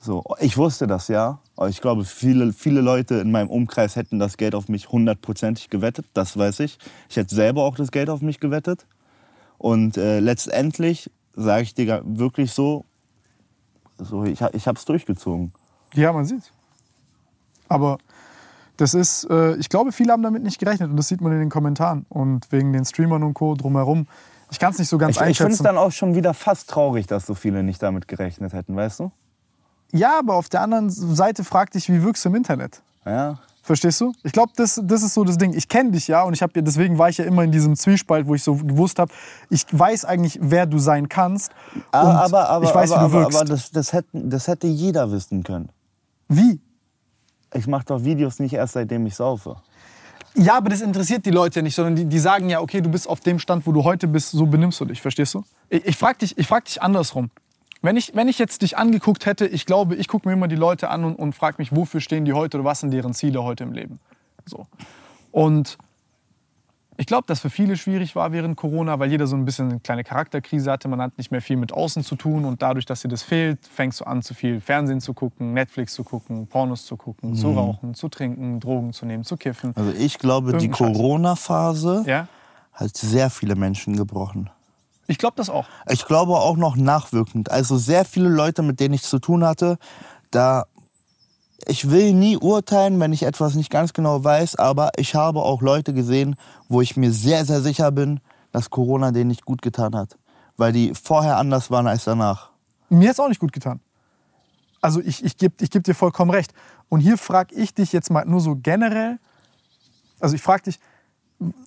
[0.00, 1.38] So, ich wusste das ja.
[1.56, 5.70] Aber ich glaube, viele, viele Leute in meinem Umkreis hätten das Geld auf mich hundertprozentig
[5.70, 6.04] gewettet.
[6.14, 6.78] Das weiß ich.
[7.08, 8.86] Ich hätte selber auch das Geld auf mich gewettet.
[9.58, 12.84] Und äh, letztendlich sage ich dir wirklich so,
[13.98, 15.52] so ich, ich habe es durchgezogen.
[15.94, 16.52] Ja, man sieht.
[17.68, 17.98] Aber
[18.76, 21.38] das ist, äh, ich glaube, viele haben damit nicht gerechnet und das sieht man in
[21.38, 23.54] den Kommentaren und wegen den Streamern und Co.
[23.54, 24.06] drumherum.
[24.50, 25.64] Ich kann es nicht so ganz Ich, ich finde es einschätzen.
[25.64, 29.12] dann auch schon wieder fast traurig, dass so viele nicht damit gerechnet hätten, weißt du?
[29.92, 32.82] ja, aber auf der anderen Seite frag dich, wie wirkst du im Internet?
[33.06, 33.38] Ja.
[33.64, 34.12] Verstehst du?
[34.22, 35.54] Ich glaube, das, das ist so das Ding.
[35.54, 38.26] Ich kenne dich ja und ich habe deswegen war ich ja immer in diesem Zwiespalt,
[38.26, 39.10] wo ich so gewusst habe,
[39.48, 41.50] ich weiß eigentlich, wer du sein kannst.
[41.74, 43.40] Und Aber, aber, aber, ich weiß, aber, wie du aber, wirkst.
[43.40, 45.70] aber das, das, hätten, das hätte jeder wissen können.
[46.28, 46.60] wie?
[47.54, 49.56] Ich mache doch Videos nicht erst seitdem ich saufe.
[50.34, 52.90] Ja, aber das interessiert die Leute ja nicht, sondern die, die sagen ja, okay, du
[52.90, 55.44] bist auf dem Stand, wo du heute bist, so benimmst du dich, verstehst du?
[55.70, 57.30] Ich, ich frage dich, ich frag dich andersrum.
[57.84, 60.56] Wenn ich, wenn ich jetzt dich angeguckt hätte, ich glaube, ich gucke mir immer die
[60.56, 63.42] Leute an und, und frage mich, wofür stehen die heute oder was sind deren Ziele
[63.42, 64.00] heute im Leben.
[64.46, 64.66] So.
[65.32, 65.76] Und
[66.96, 69.80] ich glaube, dass für viele schwierig war während Corona, weil jeder so ein bisschen eine
[69.80, 70.88] kleine Charakterkrise hatte.
[70.88, 73.58] Man hat nicht mehr viel mit außen zu tun und dadurch, dass dir das fehlt,
[73.66, 77.50] fängst du an, zu viel Fernsehen zu gucken, Netflix zu gucken, Pornos zu gucken, zu
[77.50, 79.74] rauchen, zu trinken, Drogen zu nehmen, zu kiffen.
[79.76, 80.70] Also ich glaube, die.
[80.70, 82.28] Corona-Phase Ja?
[82.72, 84.48] hat sehr viele Menschen gebrochen.
[85.06, 85.66] Ich glaube das auch.
[85.88, 87.50] Ich glaube auch noch nachwirkend.
[87.50, 89.78] Also sehr viele Leute, mit denen ich zu tun hatte,
[90.30, 90.64] da
[91.66, 95.62] ich will nie urteilen, wenn ich etwas nicht ganz genau weiß, aber ich habe auch
[95.62, 96.36] Leute gesehen,
[96.68, 98.20] wo ich mir sehr, sehr sicher bin,
[98.52, 100.18] dass Corona denen nicht gut getan hat.
[100.56, 102.50] Weil die vorher anders waren als danach.
[102.88, 103.80] Mir hat es auch nicht gut getan.
[104.80, 106.52] Also ich, ich gebe ich geb dir vollkommen recht.
[106.88, 109.18] Und hier frage ich dich jetzt mal nur so generell,
[110.20, 110.78] also ich frage dich,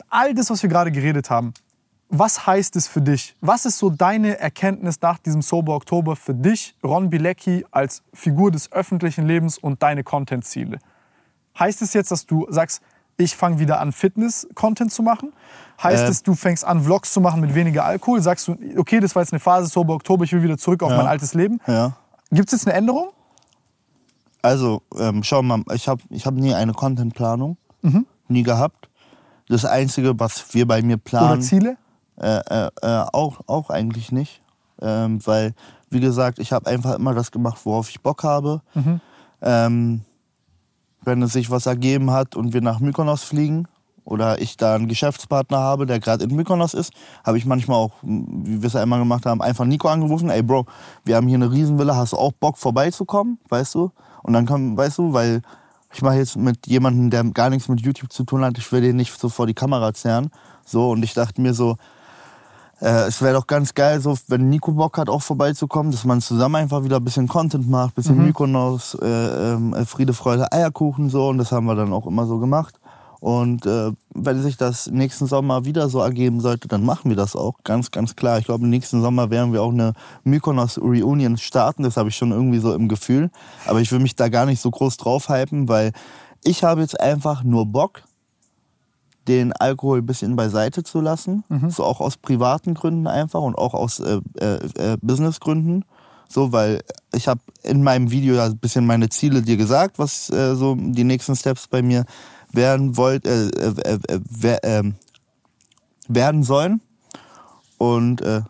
[0.10, 1.54] all das, was wir gerade geredet haben,
[2.10, 3.36] was heißt es für dich?
[3.42, 8.52] Was ist so deine Erkenntnis nach diesem Sober Oktober für dich, Ron Bilecki, als Figur
[8.52, 10.80] des öffentlichen Lebens und deine Content-Ziele?
[11.60, 12.82] Heißt es jetzt, dass du sagst,
[13.18, 15.34] ich fange wieder an, Fitness-Content zu machen?
[15.82, 16.08] Heißt Äh.
[16.08, 18.22] es, du fängst an, Vlogs zu machen mit weniger Alkohol?
[18.22, 20.92] Sagst du, okay, das war jetzt eine Phase, Sober Oktober, ich will wieder zurück auf
[20.92, 20.98] Ja.
[20.98, 21.60] mein altes Leben?
[21.68, 21.98] Ja.
[22.32, 23.10] Gibt es jetzt eine Änderung?
[24.42, 27.58] Also, ähm, schau mal, ich habe ich hab nie eine Contentplanung.
[28.30, 28.90] Nie gehabt.
[29.48, 31.78] Das Einzige, was wir bei mir Oder planen, Ziele?
[32.20, 34.42] Äh, äh, äh, auch, auch eigentlich nicht.
[34.82, 35.54] Ähm, weil,
[35.90, 38.62] wie gesagt, ich habe einfach immer das gemacht, worauf ich Bock habe.
[39.42, 40.02] Ähm,
[41.02, 43.68] wenn es sich was ergeben hat und wir nach Mykonos fliegen
[44.04, 46.92] oder ich da einen Geschäftspartner habe, der gerade in Mykonos ist,
[47.24, 50.30] habe ich manchmal auch, wie wir es ja einmal gemacht haben, einfach Nico angerufen.
[50.30, 50.66] Ey Bro,
[51.06, 53.92] wir haben hier eine Riesenvilla, hast du auch Bock vorbeizukommen, weißt du?
[54.24, 55.42] Und dann kann, weißt du, weil
[55.94, 58.82] ich mache jetzt mit jemandem, der gar nichts mit YouTube zu tun hat, ich will
[58.82, 60.30] den nicht so vor die Kamera zerren.
[60.66, 61.78] So, und ich dachte mir so,
[62.82, 66.22] äh, es wäre doch ganz geil, so, wenn Nico Bock hat, auch vorbeizukommen, dass man
[66.22, 68.26] zusammen einfach wieder ein bisschen Content macht, ein bisschen Mhm.
[68.26, 69.06] Mykonos, äh,
[69.54, 71.30] ähm, Friede, Freude, Eierkuchen so.
[71.30, 72.80] Und das haben wir dann auch immer so gemacht.
[73.20, 77.36] Und äh, wenn sich das nächsten Sommer wieder so ergeben sollte, dann machen wir das
[77.36, 77.56] auch.
[77.64, 78.38] Ganz, ganz klar.
[78.38, 81.82] Ich glaube, im nächsten Sommer werden wir auch eine Mykonos Reunion starten.
[81.82, 83.32] Das habe ich schon irgendwie so im Gefühl.
[83.66, 85.94] Aber ich will mich da gar nicht so groß drauf hypen, weil
[86.44, 88.04] ich habe jetzt einfach nur Bock,
[89.28, 91.44] den Alkohol ein bisschen beiseite zu lassen.
[91.70, 94.56] So auch aus privaten Gründen einfach und auch aus äh, äh,
[94.94, 95.84] äh, Businessgründen.
[96.30, 96.82] So, weil
[97.14, 100.76] ich habe in meinem Video ja ein bisschen meine Ziele dir gesagt, was äh, so
[100.78, 102.06] die nächsten Steps bei mir
[102.52, 104.96] werden wollt, äh, äh, äh, äh, wer- ähm,
[106.10, 106.82] werden sollen.
[107.78, 108.42] Und äh,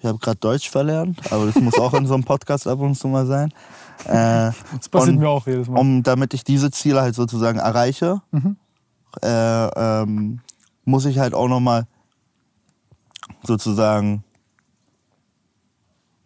[0.00, 2.94] ich habe gerade Deutsch verlernt, aber das muss auch in so einem Podcast ab und
[2.94, 3.50] zu mal sein.
[4.04, 5.78] Äh, Das passiert und- mir auch jedes Mal.
[5.80, 8.56] um, damit ich diese Ziele halt sozusagen erreiche, Mhm.
[9.22, 9.66] Äh,
[10.02, 10.40] ähm,
[10.84, 11.86] muss ich halt auch nochmal
[13.42, 14.24] sozusagen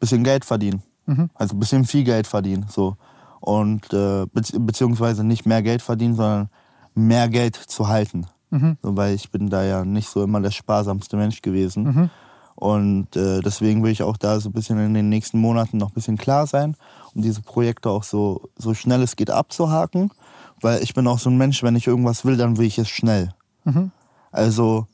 [0.00, 0.82] bisschen Geld verdienen.
[1.06, 1.30] Mhm.
[1.34, 2.66] Also ein bisschen viel Geld verdienen.
[2.68, 2.96] So.
[3.40, 6.50] Und äh, bezieh beziehungsweise nicht mehr Geld verdienen, sondern
[6.94, 8.26] mehr Geld zu halten.
[8.50, 8.76] Mhm.
[8.82, 11.84] So, weil ich bin da ja nicht so immer der sparsamste Mensch gewesen.
[11.84, 12.10] Mhm.
[12.54, 15.90] Und äh, deswegen will ich auch da so ein bisschen in den nächsten Monaten noch
[15.90, 16.74] ein bisschen klar sein,
[17.14, 20.10] um diese Projekte auch so, so schnell es geht abzuhaken.
[20.60, 22.88] Weil ich bin auch so ein Mensch, wenn ich irgendwas will, dann will ich es
[22.88, 23.32] schnell.
[23.64, 23.90] Mhm.
[24.32, 24.86] Also,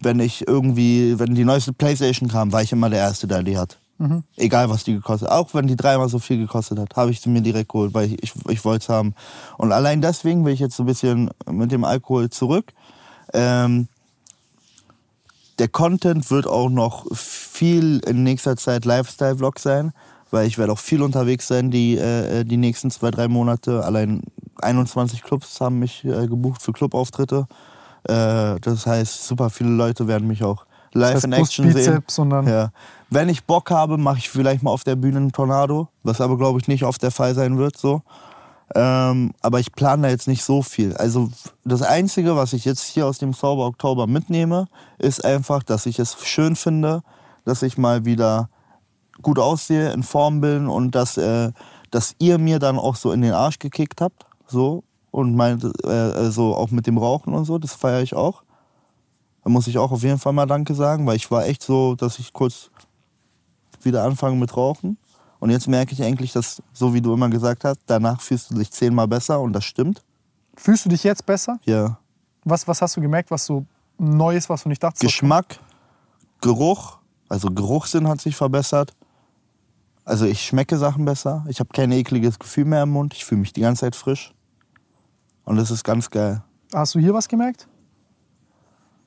[0.00, 3.58] wenn ich irgendwie, wenn die neueste Playstation kam, war ich immer der Erste, der die
[3.58, 3.78] hat.
[3.98, 4.22] Mhm.
[4.36, 5.36] Egal, was die gekostet hat.
[5.36, 8.12] Auch wenn die dreimal so viel gekostet hat, habe ich sie mir direkt geholt, weil
[8.12, 9.14] ich, ich, ich wollte es haben.
[9.56, 12.72] Und allein deswegen will ich jetzt so ein bisschen mit dem Alkohol zurück.
[13.32, 13.88] Ähm,
[15.58, 19.92] der Content wird auch noch viel in nächster Zeit Lifestyle-Vlog sein,
[20.30, 23.84] weil ich werde auch viel unterwegs sein die, äh, die nächsten zwei, drei Monate.
[23.84, 24.22] Allein
[24.62, 27.46] 21 Clubs haben mich äh, gebucht für Clubauftritte.
[28.04, 32.02] Äh, das heißt, super viele Leute werden mich auch live Das heißt, in Action sehen.
[32.46, 32.70] Ja.
[33.10, 36.36] Wenn ich Bock habe, mache ich vielleicht mal auf der Bühne einen Tornado, was aber
[36.36, 37.76] glaube ich nicht oft der Fall sein wird.
[37.76, 38.02] So.
[38.74, 40.94] Ähm, aber ich plane da jetzt nicht so viel.
[40.96, 41.30] Also
[41.64, 44.66] das Einzige, was ich jetzt hier aus dem Sauber Oktober mitnehme,
[44.98, 47.02] ist einfach, dass ich es schön finde,
[47.44, 48.50] dass ich mal wieder
[49.22, 51.52] gut aussehe, in Form bin und dass, äh,
[51.90, 54.26] dass ihr mir dann auch so in den Arsch gekickt habt.
[54.48, 54.84] So.
[55.10, 58.42] Und meint, äh, so auch mit dem Rauchen und so, das feiere ich auch.
[59.42, 61.94] Da muss ich auch auf jeden Fall mal Danke sagen, weil ich war echt so,
[61.94, 62.70] dass ich kurz
[63.82, 64.98] wieder anfange mit Rauchen.
[65.40, 68.56] Und jetzt merke ich eigentlich, dass, so wie du immer gesagt hast, danach fühlst du
[68.56, 70.02] dich zehnmal besser und das stimmt.
[70.56, 71.58] Fühlst du dich jetzt besser?
[71.64, 71.98] Ja.
[72.44, 73.64] Was, was hast du gemerkt, was so
[73.98, 75.00] Neues, was du nicht dachtest?
[75.00, 75.58] Geschmack,
[76.40, 78.94] Geruch, also Geruchssinn hat sich verbessert.
[80.04, 81.44] Also ich schmecke Sachen besser.
[81.48, 83.14] Ich habe kein ekliges Gefühl mehr im Mund.
[83.14, 84.32] Ich fühle mich die ganze Zeit frisch.
[85.48, 86.42] Und das ist ganz geil.
[86.74, 87.66] Hast du hier was gemerkt?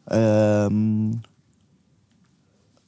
[0.09, 1.21] Ähm,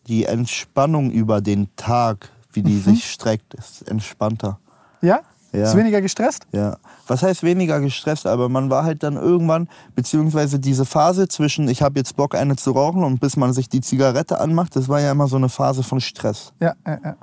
[0.08, 4.60] die Entspannung über den Tag, wie die sich streckt, ist entspannter.
[5.04, 5.20] Ja?
[5.52, 5.66] Ja.
[5.66, 6.48] Ist weniger gestresst?
[6.52, 6.78] Ja.
[7.06, 11.84] Was heißt weniger gestresst, aber man war halt dann irgendwann, beziehungsweise diese Phase zwischen, ich
[11.84, 15.00] habe jetzt Bock, eine zu rauchen und bis man sich die Zigarette anmacht, das war
[15.00, 16.54] ja immer so eine Phase von Stress.
[16.60, 17.16] Ja, ja, ja.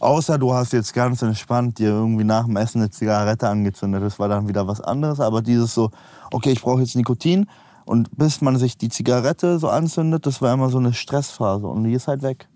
[0.00, 4.02] Außer du hast jetzt ganz entspannt dir irgendwie nach dem Essen eine Zigarette angezündet.
[4.02, 5.20] Das war dann wieder was anderes.
[5.20, 5.90] Aber dieses so,
[6.32, 7.46] okay, ich brauche jetzt Nikotin.
[7.84, 11.66] Und bis man sich die Zigarette so anzündet, das war immer so eine Stressphase.
[11.66, 12.48] Und die ist halt weg.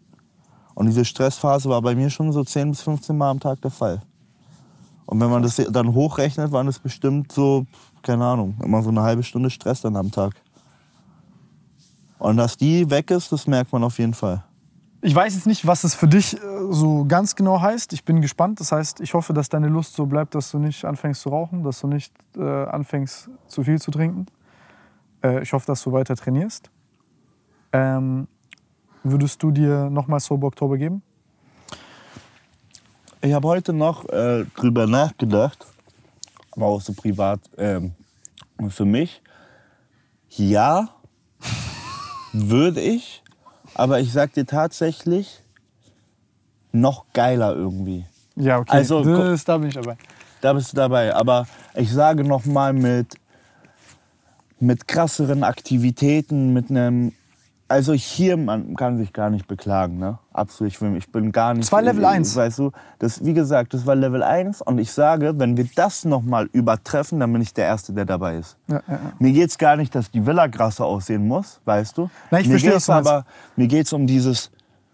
[0.75, 3.71] Und diese Stressphase war bei mir schon so 10 bis 15 Mal am Tag der
[3.71, 4.01] Fall.
[5.05, 7.67] Und wenn man das dann hochrechnet, waren das bestimmt so,
[8.01, 10.35] keine Ahnung, immer so eine halbe Stunde Stress dann am Tag.
[12.19, 14.43] Und dass die weg ist, das merkt man auf jeden Fall.
[15.07, 16.39] Ich weiß jetzt nicht, was es für dich äh,
[16.71, 17.93] so ganz genau heißt.
[17.93, 18.59] Ich bin gespannt.
[18.59, 21.63] Das heißt, ich hoffe, dass deine Lust so bleibt, dass du nicht anfängst zu rauchen,
[21.63, 24.25] dass du nicht äh, anfängst zu viel zu trinken.
[25.23, 26.71] Äh, ich hoffe, dass du weiter trainierst.
[27.75, 28.29] Ähm,
[29.03, 31.03] würdest du dir nochmal Sober Oktober geben?
[33.21, 35.67] Ich habe heute noch äh, drüber nachgedacht,
[36.53, 37.93] aber auch so privat ähm,
[38.69, 39.21] für mich.
[40.31, 40.89] Ja,
[42.33, 43.23] würde ich,
[43.75, 45.43] aber ich sag dir tatsächlich,
[46.73, 48.05] noch geiler irgendwie.
[48.37, 48.73] Ja, okay.
[48.73, 49.97] Also, das, da bin ich dabei.
[50.41, 51.15] Da bist du dabei.
[51.15, 53.15] Aber ich sage noch mal mit,
[54.61, 57.13] mit krasseren Aktivitäten, mit einem
[57.67, 60.19] Also hier, man kann sich gar nicht beklagen, ne?
[60.35, 61.65] Absolut, ich, will, ich bin gar nicht...
[61.65, 62.37] Das war Level 1.
[62.37, 66.05] Weißt du, das, wie gesagt, das war Level 1 und ich sage, wenn wir das
[66.05, 68.59] nochmal übertreffen, dann bin ich der Erste, der dabei ist.
[68.67, 69.01] Ja, ja, ja.
[69.19, 72.11] Mir geht's gar nicht, dass die Villa krasser aussehen muss, weißt du?
[72.31, 73.11] Nein, ich mir verstehe, geht's meinst.
[73.11, 73.25] aber,
[73.57, 74.51] mir geht's um dieses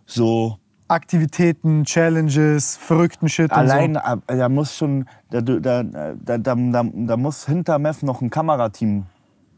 [0.06, 0.56] so...
[0.86, 7.16] Aktivitäten, Challenges, verrückten Shit Allein, und äh, da muss schon, da, da, da, da, da,
[7.16, 9.06] muss hinter Meth noch ein Kamerateam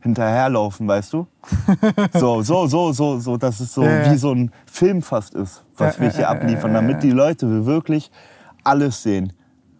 [0.02, 1.26] hinterherlaufen, weißt du?
[2.12, 5.62] So, so, so, so, so, dass es so Ja, wie so ein Film fast ist,
[5.76, 8.10] was wir hier abliefern, damit die Leute wirklich
[8.64, 9.32] alles sehen.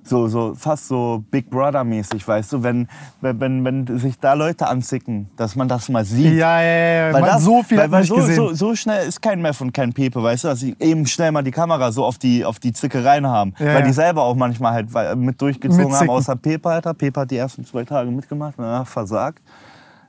[0.04, 2.88] So, so, fast so Big Brother-mäßig, weißt du, wenn,
[3.20, 6.35] wenn, wenn, sich da Leute anzicken, dass man das mal sieht.
[6.35, 7.12] Ja, ja, ja.
[7.12, 8.35] Weil Man, das, so viel weil, weil nicht so, gesehen.
[8.35, 11.30] So, so schnell ist kein Meth und kein Pepe, weißt du, dass sie eben schnell
[11.30, 13.54] mal die Kamera so auf die, auf die Zickereien haben.
[13.61, 13.82] Ja, weil ja.
[13.82, 16.11] die selber auch manchmal halt mit durchgezogen haben, Mitzicken.
[16.11, 16.94] außer Pepe, Alter.
[16.94, 19.40] Pepe hat die ersten zwei Tage mitgemacht, na, versagt.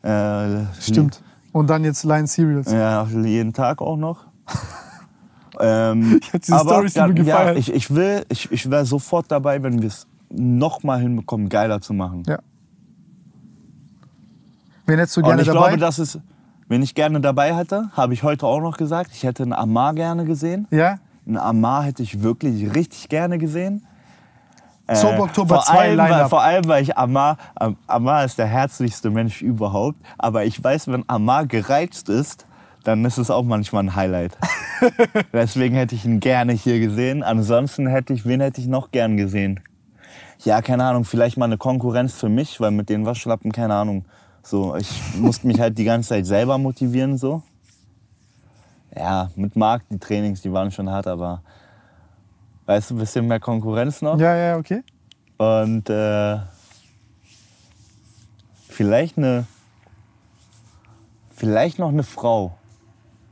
[0.03, 1.23] Äh, Stimmt.
[1.51, 2.71] Und dann jetzt Lion Cereals.
[2.71, 4.25] Ja, jeden Tag auch noch.
[5.59, 9.31] ähm, Ich hab diese Storys ja, übel ja, ich, ich will, ich, ich wäre sofort
[9.31, 12.23] dabei, wenn wir es noch mal hinbekommen, geiler zu machen.
[12.27, 12.39] Ja.
[14.85, 15.67] Wen hättest du Und gerne ich dabei?
[15.67, 16.19] glaube, dass es,
[16.67, 19.93] wenn ich gerne dabei hätte, habe ich heute auch noch gesagt, ich hätte einen Amar
[19.93, 20.67] gerne gesehen.
[20.71, 20.99] ja?
[21.25, 23.85] Einen Amar hätte ich wirklich richtig gerne gesehen.
[24.87, 26.29] Äh, Soap Oktober vor 2 allem, weil, Line-Up.
[26.29, 29.97] vor allem, weil ich Amar, Am- Amar ist der herzlichste Mensch überhaupt.
[30.17, 32.45] Aber ich weiß, wenn Amar gereizt ist,
[32.83, 34.37] dann ist es auch manchmal ein Highlight.
[35.33, 37.23] Deswegen hätte ich ihn gerne hier gesehen.
[37.23, 39.61] Ansonsten hätte ich, wen hätte ich noch gern gesehen?
[40.43, 44.03] Ja, keine Ahnung, vielleicht mal eine Konkurrenz für mich, weil mit den Waschlappen, keine Ahnung.
[44.41, 47.41] So, ich musste mich halt die ganze Zeit selber motivieren, so.
[48.93, 51.41] Ja, mit Marc, die Trainings, die waren schon hart, aber
[52.65, 54.19] weißt du, ein bisschen mehr Konkurrenz noch.
[54.19, 54.83] Ja, ja, okay.
[55.37, 56.37] Und äh,
[58.69, 59.45] vielleicht eine,
[61.35, 62.55] vielleicht noch eine Frau,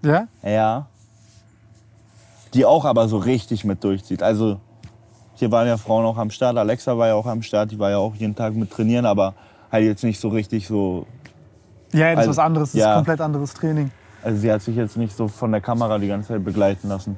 [0.04, 0.28] Ja?
[0.44, 0.88] ja,
[2.54, 4.22] die auch aber so richtig mit durchzieht.
[4.24, 4.60] Also
[5.36, 7.90] hier waren ja Frauen auch am Start, Alexa war ja auch am Start, die war
[7.92, 9.34] ja auch jeden Tag mit trainieren, aber
[9.72, 11.08] halt jetzt nicht so richtig so,
[11.94, 12.70] Ja, das ist Also, was anderes.
[12.72, 12.96] Das ist ja.
[12.96, 13.92] komplett anderes Training.
[14.22, 17.18] also sie hat sich jetzt nicht so von der Kamera die ganze Zeit begleiten lassen.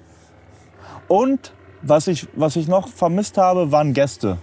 [1.07, 1.51] Und
[1.83, 4.37] was ich, was ich noch vermisst habe, waren Gäste.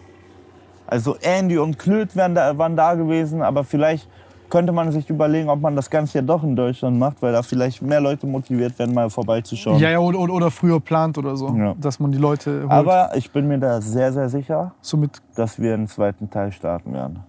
[0.87, 4.09] Also Andy und Knut wären da, waren da gewesen, aber vielleicht
[4.50, 7.42] könnte man sich überlegen, ob man das Ganze ja doch in Deutschland macht, weil da
[7.42, 9.79] vielleicht mehr Leute motiviert werden, mal vorbeizuschauen.
[9.79, 11.55] Ja, ja, oder, oder, oder früher plant oder so.
[11.57, 11.74] Ja.
[11.81, 12.70] Dass man die Leute holt.
[12.72, 16.92] Aber ich bin mir da sehr, sehr sicher, Somit, dass wir einen zweiten Teil starten
[16.92, 17.20] werden.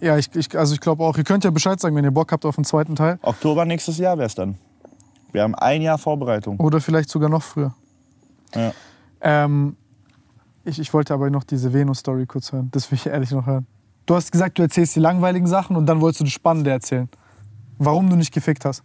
[0.00, 2.30] ja, ich, ich, also ich glaube auch, ihr könnt ja Bescheid sagen, wenn ihr Bock
[2.30, 3.18] habt auf den zweiten Teil.
[3.22, 4.54] Oktober nächstes Jahr wäre es dann.
[5.32, 6.60] Wir haben ein Jahr Vorbereitung.
[6.60, 7.74] Oder vielleicht sogar noch früher.
[8.54, 8.70] Ja.
[9.22, 9.76] Ähm,
[10.64, 12.68] ich, ich wollte aber noch diese Venus-Story kurz hören.
[12.72, 13.66] Das will ich ehrlich noch hören.
[14.06, 17.08] Du hast gesagt, du erzählst die langweiligen Sachen und dann wolltest du das Spannende erzählen.
[17.78, 18.82] Warum du nicht gefickt hast.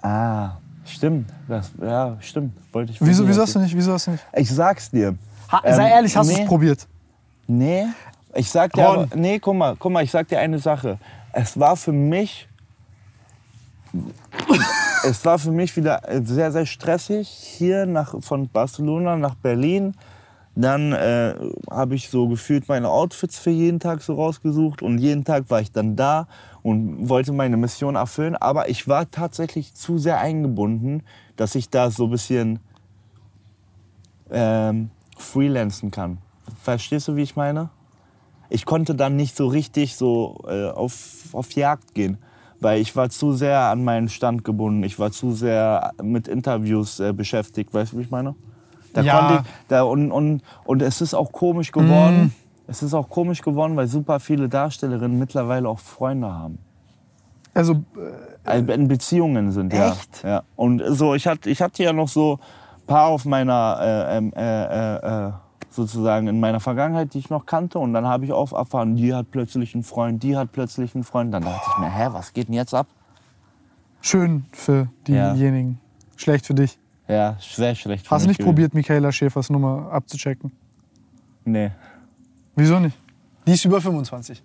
[0.00, 0.52] Ah,
[0.84, 1.30] stimmt.
[1.48, 2.52] Das, ja, stimmt.
[2.72, 3.76] Wollte ich Wieso, wieso hast du nicht?
[3.76, 4.24] Wieso hast du nicht?
[4.34, 5.16] Ich sag's dir.
[5.50, 6.42] Ha, Ähm, sei ehrlich, hast du nee.
[6.42, 6.86] es probiert?
[7.46, 7.86] Nee,
[8.34, 10.98] ich sag dir aber, nee, guck mal, guck mal, ich sag dir eine Sache.
[11.32, 12.48] Es war für mich
[15.04, 19.94] es war für mich wieder sehr sehr stressig hier nach von Barcelona nach Berlin.
[20.54, 21.34] Dann äh,
[21.70, 25.60] habe ich so gefühlt meine Outfits für jeden Tag so rausgesucht und jeden Tag war
[25.60, 26.26] ich dann da
[26.62, 28.34] und wollte meine Mission erfüllen.
[28.34, 31.04] Aber ich war tatsächlich zu sehr eingebunden,
[31.36, 32.58] dass ich da so ein bisschen
[34.32, 36.18] ähm, freelancen kann.
[36.60, 37.70] Verstehst du, wie ich meine?
[38.50, 42.18] Ich konnte dann nicht so richtig so äh, auf, auf Jagd gehen,
[42.60, 44.82] weil ich war zu sehr an meinen Stand gebunden.
[44.82, 47.72] Ich war zu sehr mit Interviews äh, beschäftigt.
[47.72, 48.34] Weißt du, wie ich meine?
[48.94, 49.18] Da Ja.
[49.18, 52.34] konnte ich, da, und, und, und es ist auch komisch geworden.
[52.66, 56.58] Es ist auch komisch geworden, weil super viele Darstellerinnen mittlerweile auch Freunde haben.
[57.54, 59.92] Also, äh, Also in Beziehungen sind, ja.
[59.92, 60.22] Echt?
[60.24, 60.42] ja.
[60.56, 62.38] Und so, ich hatte, ich hatte ja noch so
[62.80, 65.32] ein paar auf meiner, äh,
[65.70, 67.78] sozusagen in meiner Vergangenheit, die ich noch kannte.
[67.78, 71.04] Und dann habe ich auch erfahren, die hat plötzlich einen Freund, die hat plötzlich einen
[71.04, 71.32] Freund.
[71.34, 72.86] Dann dachte ich mir, hä, was geht denn jetzt ab?
[74.00, 75.34] schön für Ja.
[75.34, 75.80] diejenigen.
[76.16, 76.78] Schlecht für dich.
[77.08, 78.06] Ja, sehr schlecht.
[78.06, 78.48] für Hast du nicht gewesen.
[78.54, 80.52] probiert, Michaela Schäfers Nummer abzuchecken?
[81.44, 81.70] Nee.
[82.54, 82.96] Wieso nicht?
[83.46, 84.42] Die ist über 25.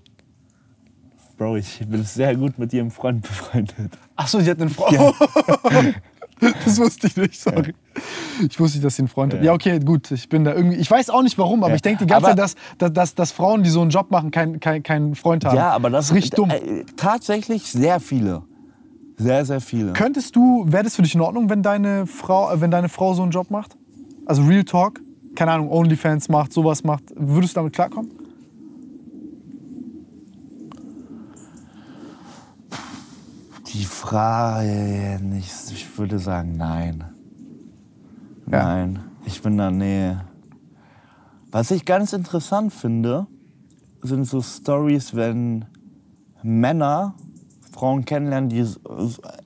[1.38, 3.97] Bro, ich bin sehr gut mit ihrem Freund befreundet.
[4.15, 4.97] Ach so, sie hat einen Freund.
[6.65, 7.73] das wusste ich nicht, sorry.
[8.47, 9.39] Ich wusste nicht, dass sie einen Freund hat.
[9.41, 9.47] Ja.
[9.47, 10.12] Ja, okay, gut.
[10.12, 10.77] Ich bin da irgendwie.
[10.77, 11.75] Ich weiß auch nicht warum, aber Ja.
[11.75, 14.32] ich denke die ganze Aber- Zeit, dass, dass, dass, Frauen, die so einen Job machen,
[14.32, 15.55] keinen kein, keinen Freund haben.
[15.55, 16.49] Ja, aber das, ist richtig dumm.
[16.49, 18.43] Äh, tatsächlich sehr viele.
[19.18, 19.93] Sehr, sehr viele.
[19.93, 23.13] Könntest du, wäre das für dich in Ordnung, wenn deine Frau, äh, wenn deine Frau
[23.13, 23.78] so einen Job macht?
[24.26, 25.01] Also Real Talk,
[25.36, 27.03] keine Ahnung, Onlyfans macht, sowas macht.
[27.15, 28.11] Würdest du damit klarkommen?
[33.74, 37.03] Die Frage ich, ich würde sagen, nein.
[38.51, 38.63] Ja.
[38.63, 40.15] Nein, ich bin da, nee.
[41.51, 43.26] Was ich ganz interessant finde,
[44.01, 45.65] sind so Stories, wenn
[46.43, 47.15] Männer
[47.71, 48.80] Frauen kennenlernen, die es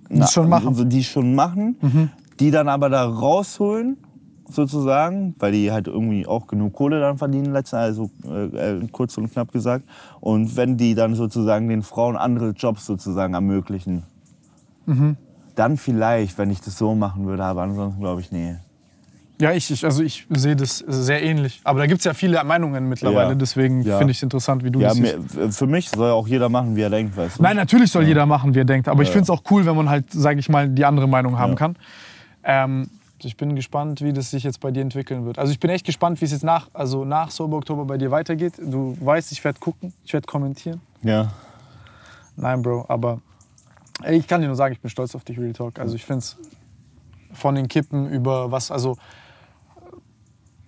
[0.10, 0.76] Die schon machen.
[0.76, 0.90] Mhm.
[0.90, 3.98] die schon machen, die dann aber da rausholen,
[4.50, 9.18] sozusagen, weil die halt irgendwie auch genug Kohle dann verdienen, letzten, also äh, äh, kurz
[9.18, 9.86] und knapp gesagt.
[10.20, 14.04] Und wenn die dann sozusagen den Frauen andere Jobs sozusagen ermöglichen,
[14.88, 15.18] Mhm.
[15.56, 18.56] dann vielleicht, wenn ich das so machen würde, aber ansonsten glaube ich, nee.
[19.40, 21.62] Ja, ich, ich, also ich sehe das sehr ähnlich.
[21.64, 23.36] Aber da gibt es ja viele Meinungen mittlerweile, Ja.
[23.36, 24.00] deswegen Ja.
[24.00, 25.36] finde ich es interessant, wie du Ja, das siehst.
[25.36, 27.44] mir, für mich soll auch jeder machen, wie er denkt, weißt du?
[27.44, 28.88] Nein, natürlich soll jeder machen, wie er denkt.
[28.88, 31.38] Aber ich finde es auch cool, wenn man halt, sage ich mal, die andere Meinung
[31.38, 31.76] haben kann.
[32.44, 32.90] Ähm,
[33.22, 35.38] ich bin gespannt, wie das sich jetzt bei dir entwickeln wird.
[35.38, 38.10] Also ich bin echt gespannt, wie es jetzt nach, also nach Sober Oktober bei dir
[38.10, 38.54] weitergeht.
[38.60, 40.82] Du weißt, ich werde gucken, ich werde kommentieren.
[41.04, 41.32] Ja.
[42.36, 43.20] Nein, Bro, aber
[44.06, 45.80] ich kann dir nur sagen, ich bin stolz auf dich, Real Talk.
[45.80, 46.38] Also ich finde es
[47.34, 48.98] von den Kippen über was, also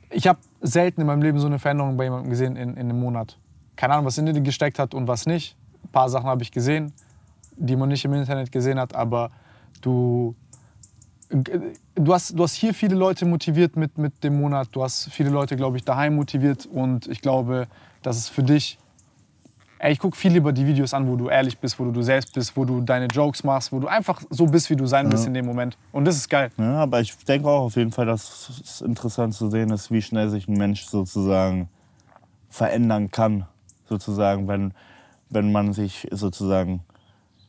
[0.10, 3.00] ich habe selten in meinem Leben so eine Veränderung bei jemandem gesehen in, in einem
[3.00, 3.38] Monat.
[3.76, 5.56] Keine Ahnung, was in dir gesteckt hat und was nicht.
[5.84, 6.92] Ein paar Sachen habe ich gesehen,
[7.56, 9.32] die man nicht im Internet gesehen hat, aber
[9.82, 10.36] du,
[11.30, 14.70] du, hast, du hast hier viele Leute motiviert mit, mit dem Monat.
[14.72, 17.68] Du hast viele Leute, glaube ich, daheim motiviert und ich glaube,
[18.02, 18.80] dass es für dich
[19.82, 22.02] Ey, ich gucke viel lieber die Videos an, wo du ehrlich bist, wo du du
[22.02, 25.10] selbst bist, wo du deine Jokes machst, wo du einfach so bist, wie du sein
[25.10, 25.78] willst in dem Moment.
[25.94, 26.52] Und das ist geil.
[26.58, 26.80] ja.
[26.84, 30.30] Aber ich denke auch auf jeden Fall, dass es interessant zu sehen ist, wie schnell
[30.30, 31.70] sich ein Mensch sozusagen
[32.50, 33.46] verändern kann.
[33.88, 34.74] Sozusagen, wenn,
[35.30, 36.82] wenn man sich sozusagen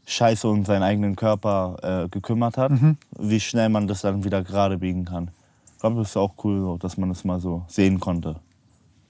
[0.06, 2.72] scheiße um seinen eigenen Körper äh, gekümmert hat,
[3.18, 5.30] wie schnell man das dann wieder gerade biegen kann.
[5.74, 8.36] Ich glaube, das ist auch cool, so, dass man das mal so sehen konnte.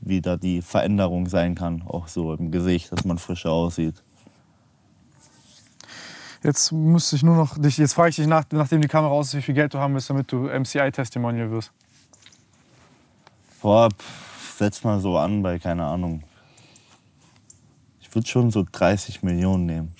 [0.01, 4.03] Wie da die Veränderung sein kann, auch so im Gesicht, dass man frischer aussieht.
[6.42, 9.28] Jetzt müsste ich nur noch dich, jetzt frage ich dich nach, nachdem die Kamera aus
[9.28, 11.70] ist, wie viel Geld du haben willst, damit du MCI-Testimonial wirst.
[13.61, 16.22] Boah, pff, setz mal so an bei, keine Ahnung.
[18.01, 19.94] Ich würde schon so 30 Millionen nehmen.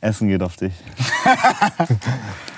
[0.00, 0.72] Essen geht auf dich.